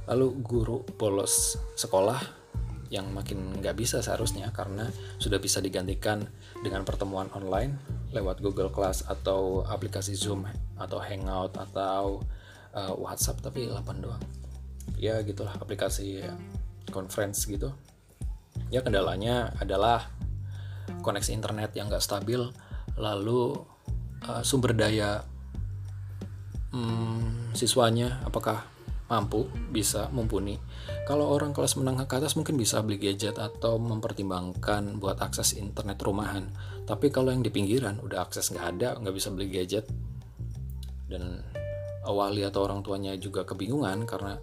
lalu 0.04 0.36
guru 0.44 0.84
bolos 0.96 1.56
sekolah 1.74 2.44
yang 2.92 3.10
makin 3.10 3.58
nggak 3.58 3.74
bisa 3.74 3.98
seharusnya 4.04 4.54
karena 4.54 4.86
sudah 5.18 5.42
bisa 5.42 5.58
digantikan 5.58 6.22
dengan 6.62 6.86
pertemuan 6.86 7.26
online 7.34 7.74
lewat 8.14 8.38
Google 8.38 8.70
Class 8.70 9.02
atau 9.08 9.66
aplikasi 9.66 10.14
Zoom 10.14 10.46
atau 10.78 11.02
Hangout 11.02 11.58
atau 11.58 12.22
uh, 12.70 12.94
WhatsApp 12.94 13.42
tapi 13.42 13.66
8 13.66 14.04
doang. 14.04 14.22
Ya 14.94 15.18
gitulah 15.26 15.58
aplikasi 15.58 16.22
conference 16.94 17.50
gitu. 17.50 17.74
Ya 18.70 18.84
kendalanya 18.86 19.50
adalah 19.58 20.06
koneksi 21.02 21.34
internet 21.34 21.74
yang 21.74 21.90
nggak 21.90 22.04
stabil 22.04 22.38
lalu 22.94 23.58
uh, 24.30 24.42
sumber 24.46 24.70
daya 24.70 25.26
hmm, 26.70 27.50
siswanya 27.58 28.22
apakah 28.22 28.62
mampu 29.04 29.44
bisa 29.68 30.08
mumpuni. 30.08 30.56
Kalau 31.04 31.28
orang 31.28 31.52
kelas 31.52 31.76
menengah 31.76 32.08
ke 32.08 32.16
atas 32.16 32.40
mungkin 32.40 32.56
bisa 32.56 32.80
beli 32.80 32.96
gadget 32.96 33.36
atau 33.36 33.76
mempertimbangkan 33.76 34.96
buat 34.96 35.20
akses 35.20 35.56
internet 35.60 36.00
rumahan. 36.00 36.48
Tapi 36.88 37.12
kalau 37.12 37.32
yang 37.32 37.44
di 37.44 37.52
pinggiran 37.52 38.00
udah 38.00 38.24
akses 38.24 38.52
nggak 38.52 38.66
ada 38.76 38.88
nggak 38.96 39.14
bisa 39.14 39.28
beli 39.28 39.52
gadget. 39.52 39.84
Dan 41.04 41.44
awali 42.08 42.44
atau 42.44 42.64
orang 42.64 42.80
tuanya 42.80 43.12
juga 43.20 43.44
kebingungan 43.44 44.08
karena 44.08 44.40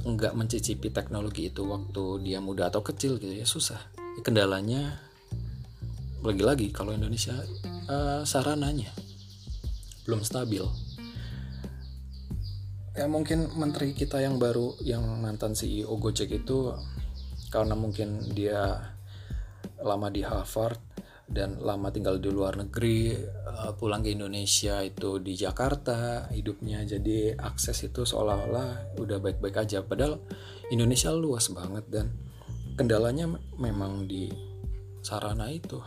nggak 0.00 0.32
mencicipi 0.32 0.88
teknologi 0.88 1.52
itu 1.52 1.64
waktu 1.68 2.24
dia 2.24 2.40
muda 2.40 2.68
atau 2.68 2.84
kecil 2.84 3.16
gitu 3.16 3.32
ya 3.32 3.48
susah. 3.48 3.80
Kendalanya 4.20 5.00
lagi-lagi 6.20 6.68
kalau 6.68 6.92
Indonesia 6.92 7.32
uh, 7.88 8.20
sarananya 8.28 8.92
belum 10.04 10.20
stabil 10.20 10.89
ya 13.00 13.08
mungkin 13.08 13.48
menteri 13.56 13.96
kita 13.96 14.20
yang 14.20 14.36
baru 14.36 14.76
yang 14.84 15.00
mantan 15.24 15.56
CEO 15.56 15.96
Gojek 15.96 16.44
itu 16.44 16.68
karena 17.48 17.72
mungkin 17.72 18.20
dia 18.36 18.76
lama 19.80 20.12
di 20.12 20.20
Harvard 20.20 20.76
dan 21.24 21.64
lama 21.64 21.88
tinggal 21.88 22.20
di 22.20 22.28
luar 22.28 22.60
negeri 22.60 23.16
eh, 23.16 23.72
pulang 23.80 24.04
ke 24.04 24.12
Indonesia 24.12 24.84
itu 24.84 25.16
di 25.16 25.32
Jakarta 25.32 26.28
hidupnya. 26.28 26.84
Jadi 26.84 27.32
akses 27.32 27.88
itu 27.88 28.04
seolah-olah 28.04 29.00
udah 29.00 29.16
baik-baik 29.16 29.64
aja. 29.64 29.80
Padahal 29.80 30.20
Indonesia 30.68 31.08
luas 31.16 31.48
banget 31.48 31.88
dan 31.88 32.12
kendalanya 32.76 33.32
memang 33.56 34.04
di 34.04 34.28
sarana 35.00 35.48
itu. 35.48 35.80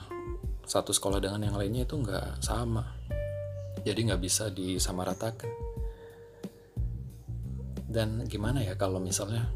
Satu 0.66 0.90
sekolah 0.90 1.22
dengan 1.22 1.46
yang 1.46 1.62
lainnya 1.62 1.86
itu 1.86 1.94
nggak 1.94 2.42
sama. 2.42 2.90
Jadi 3.86 4.10
nggak 4.10 4.22
bisa 4.24 4.50
disamaratakan 4.50 5.63
dan 7.94 8.26
gimana 8.26 8.66
ya 8.66 8.74
kalau 8.74 8.98
misalnya 8.98 9.54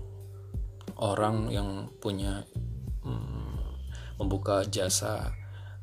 orang 1.02 1.50
yang 1.50 1.90
punya 1.98 2.46
hmm, 3.02 3.58
membuka 4.22 4.62
jasa 4.70 5.34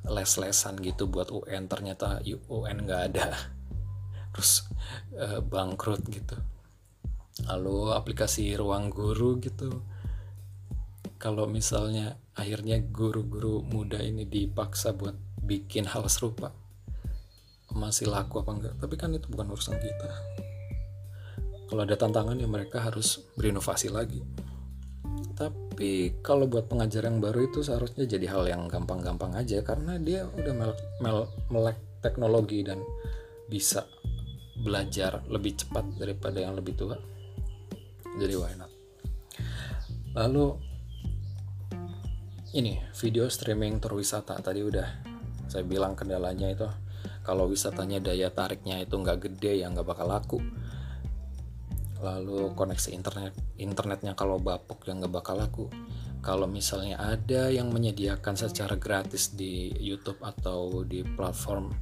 les-lesan 0.06 0.78
gitu 0.78 1.10
buat 1.10 1.34
UN 1.34 1.66
ternyata 1.66 2.22
UN 2.46 2.86
nggak 2.86 3.02
ada 3.10 3.34
terus 4.32 4.70
uh, 5.18 5.42
bangkrut 5.42 6.06
gitu. 6.06 6.38
Lalu 7.50 7.90
aplikasi 7.90 8.54
ruang 8.54 8.94
guru 8.94 9.42
gitu. 9.42 9.82
Kalau 11.18 11.50
misalnya 11.50 12.14
akhirnya 12.38 12.78
guru-guru 12.78 13.62
muda 13.66 13.98
ini 13.98 14.22
dipaksa 14.22 14.94
buat 14.94 15.18
bikin 15.42 15.90
hal 15.90 16.06
serupa 16.06 16.54
masih 17.74 18.06
laku 18.06 18.38
apa 18.38 18.50
enggak 18.54 18.74
tapi 18.78 18.94
kan 18.94 19.10
itu 19.10 19.26
bukan 19.26 19.50
urusan 19.50 19.76
kita 19.82 20.08
kalau 21.68 21.82
ada 21.84 21.96
tantangan 21.96 22.36
ya 22.36 22.48
mereka 22.48 22.84
harus 22.84 23.24
berinovasi 23.34 23.88
lagi. 23.88 24.20
Tapi 25.34 26.22
kalau 26.22 26.46
buat 26.46 26.70
pengajar 26.70 27.10
yang 27.10 27.18
baru 27.18 27.50
itu 27.50 27.66
seharusnya 27.66 28.06
jadi 28.06 28.30
hal 28.30 28.46
yang 28.46 28.62
gampang-gampang 28.70 29.34
aja 29.34 29.58
karena 29.66 29.98
dia 29.98 30.30
udah 30.30 30.54
melek, 30.54 30.80
mel, 31.02 31.18
melek 31.50 31.78
teknologi 31.98 32.62
dan 32.62 32.78
bisa 33.50 33.82
belajar 34.62 35.26
lebih 35.26 35.58
cepat 35.58 35.98
daripada 35.98 36.38
yang 36.38 36.54
lebih 36.54 36.78
tua. 36.78 36.94
Jadi 38.14 38.34
why 38.38 38.54
not? 38.54 38.70
Lalu 40.14 40.46
ini 42.54 42.78
video 42.94 43.26
streaming 43.26 43.82
terwisata. 43.82 44.38
Tadi 44.38 44.62
udah 44.62 44.88
saya 45.50 45.66
bilang 45.66 45.98
kendalanya 45.98 46.54
itu 46.54 46.70
kalau 47.26 47.50
wisatanya 47.50 47.98
daya 47.98 48.30
tariknya 48.30 48.84
itu 48.84 48.94
nggak 48.94 49.18
gede 49.26 49.64
ya 49.64 49.66
nggak 49.72 49.86
bakal 49.86 50.06
laku 50.06 50.38
lalu 52.04 52.52
koneksi 52.52 52.92
internet 52.92 53.32
internetnya 53.56 54.12
kalau 54.12 54.36
bapuk 54.36 54.84
yang 54.84 55.00
nggak 55.00 55.24
bakal 55.24 55.40
laku. 55.40 55.66
Kalau 56.20 56.44
misalnya 56.44 57.00
ada 57.00 57.48
yang 57.48 57.72
menyediakan 57.72 58.36
secara 58.36 58.76
gratis 58.76 59.32
di 59.32 59.72
YouTube 59.76 60.20
atau 60.24 60.84
di 60.84 61.04
platform 61.04 61.72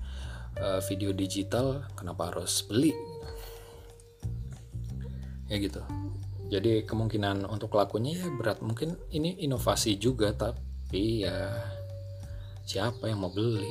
uh, 0.58 0.80
video 0.86 1.10
digital 1.14 1.86
kenapa 1.98 2.30
harus 2.30 2.62
beli? 2.66 2.94
Ya 5.50 5.58
gitu. 5.58 5.82
Jadi 6.50 6.86
kemungkinan 6.86 7.46
untuk 7.46 7.74
lakunya 7.74 8.18
ya 8.18 8.28
berat. 8.34 8.62
Mungkin 8.62 8.98
ini 9.14 9.38
inovasi 9.42 9.98
juga 9.98 10.34
tapi 10.34 11.22
ya 11.22 11.54
siapa 12.66 13.10
yang 13.10 13.22
mau 13.22 13.30
beli? 13.30 13.62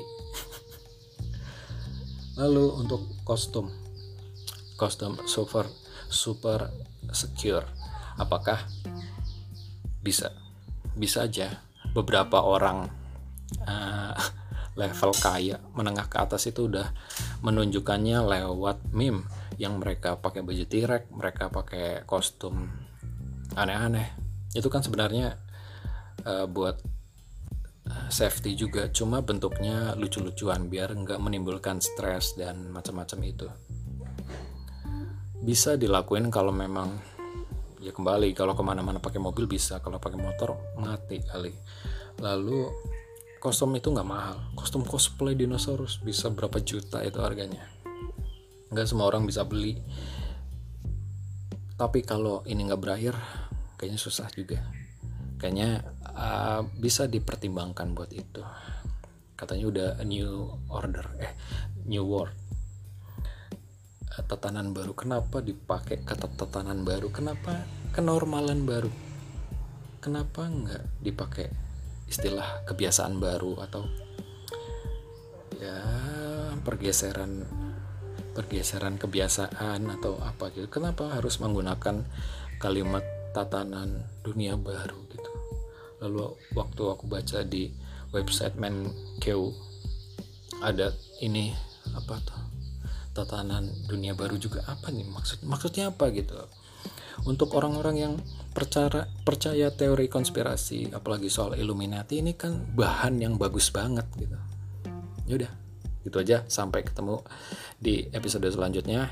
Lalu 2.39 2.65
untuk 2.79 3.11
kostum. 3.27 3.67
Kostum 4.79 5.19
super 5.27 5.67
super 6.11 6.69
secure. 7.15 7.65
Apakah 8.19 8.61
bisa 10.03 10.35
bisa 10.91 11.25
aja 11.25 11.63
beberapa 11.95 12.43
orang 12.43 12.91
uh, 13.63 14.15
level 14.81 15.11
kaya 15.15 15.59
menengah 15.75 16.07
ke 16.07 16.17
atas 16.19 16.47
itu 16.47 16.67
udah 16.67 16.91
menunjukkannya 17.43 18.23
lewat 18.23 18.91
meme 18.95 19.27
yang 19.59 19.79
mereka 19.79 20.15
pakai 20.15 20.41
baju 20.47 20.63
tirek 20.63 21.11
mereka 21.11 21.51
pakai 21.51 22.07
kostum 22.07 22.71
aneh-aneh. 23.55 24.15
Itu 24.55 24.71
kan 24.71 24.79
sebenarnya 24.79 25.35
uh, 26.23 26.47
buat 26.47 26.79
eh, 27.87 28.07
safety 28.07 28.55
juga. 28.55 28.87
Cuma 28.91 29.19
bentuknya 29.19 29.91
lucu-lucuan 29.99 30.71
biar 30.71 30.95
nggak 30.95 31.19
menimbulkan 31.19 31.83
stres 31.83 32.39
dan 32.39 32.71
macam-macam 32.71 33.19
itu 33.27 33.47
bisa 35.41 35.73
dilakuin 35.73 36.29
kalau 36.29 36.53
memang 36.53 37.01
ya 37.81 37.89
kembali 37.89 38.37
kalau 38.37 38.53
ke 38.53 38.61
mana-mana 38.61 39.01
pakai 39.01 39.17
mobil 39.17 39.49
bisa 39.49 39.81
kalau 39.81 39.97
pakai 39.97 40.21
motor 40.21 40.53
mati 40.77 41.17
kali. 41.25 41.49
Lalu 42.21 42.69
kostum 43.41 43.73
itu 43.73 43.89
nggak 43.89 44.05
mahal. 44.05 44.37
Kostum 44.53 44.85
cosplay 44.85 45.33
dinosaurus 45.33 45.97
bisa 45.97 46.29
berapa 46.29 46.61
juta 46.61 47.01
itu 47.01 47.17
harganya? 47.17 47.65
Nggak 48.69 48.85
semua 48.85 49.09
orang 49.09 49.25
bisa 49.25 49.41
beli. 49.41 49.81
Tapi 51.73 52.05
kalau 52.05 52.45
ini 52.45 52.69
nggak 52.69 52.81
berakhir 52.81 53.17
kayaknya 53.81 53.97
susah 53.97 54.29
juga. 54.29 54.61
Kayaknya 55.41 55.81
uh, 56.05 56.61
bisa 56.77 57.09
dipertimbangkan 57.09 57.97
buat 57.97 58.13
itu. 58.13 58.45
Katanya 59.33 59.65
udah 59.73 59.87
a 59.97 60.05
new 60.05 60.53
order 60.69 61.17
eh 61.17 61.33
new 61.89 62.05
world 62.05 62.40
tatanan 64.19 64.75
baru. 64.75 64.91
Kenapa 64.91 65.39
dipakai 65.39 66.03
kata 66.03 66.27
tatanan 66.35 66.83
baru? 66.83 67.07
Kenapa 67.15 67.63
kenormalan 67.95 68.67
baru? 68.67 68.91
Kenapa 70.03 70.51
nggak 70.51 70.83
dipakai 70.99 71.47
istilah 72.11 72.67
kebiasaan 72.67 73.23
baru 73.23 73.63
atau 73.63 73.87
ya 75.55 75.79
pergeseran 76.59 77.47
pergeseran 78.35 78.99
kebiasaan 78.99 79.87
atau 79.99 80.19
apa 80.19 80.51
gitu? 80.51 80.67
Kenapa 80.67 81.15
harus 81.15 81.39
menggunakan 81.39 82.03
kalimat 82.59 83.03
tatanan 83.31 84.03
dunia 84.27 84.59
baru 84.59 84.99
gitu? 85.07 85.31
Lalu 86.03 86.35
waktu 86.51 86.83
aku 86.83 87.07
baca 87.07 87.47
di 87.47 87.71
website 88.11 88.59
Menkeu 88.59 89.55
ada 90.59 90.91
ini 91.23 91.55
apa 91.95 92.19
tuh 92.21 92.50
tatanan 93.11 93.67
dunia 93.87 94.15
baru 94.15 94.39
juga 94.39 94.63
apa 94.67 94.89
nih? 94.91 95.07
Maksud 95.07 95.43
maksudnya 95.47 95.91
apa 95.91 96.09
gitu? 96.11 96.35
Untuk 97.27 97.53
orang-orang 97.53 97.95
yang 97.99 98.13
percaya 98.55 99.05
percaya 99.21 99.69
teori 99.69 100.09
konspirasi 100.09 100.89
apalagi 100.95 101.29
soal 101.29 101.53
Illuminati 101.53 102.17
ini 102.23 102.33
kan 102.33 102.73
bahan 102.73 103.21
yang 103.21 103.37
bagus 103.37 103.69
banget 103.69 104.07
gitu. 104.17 104.37
Yaudah 105.29 105.51
gitu 106.01 106.17
aja. 106.17 106.43
Sampai 106.49 106.81
ketemu 106.81 107.21
di 107.77 108.09
episode 108.15 108.47
selanjutnya. 108.49 109.11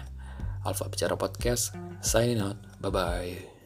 Alfa 0.59 0.91
Bicara 0.91 1.15
Podcast 1.15 1.71
signing 2.03 2.43
out. 2.43 2.59
Bye 2.83 2.91
bye 2.91 3.58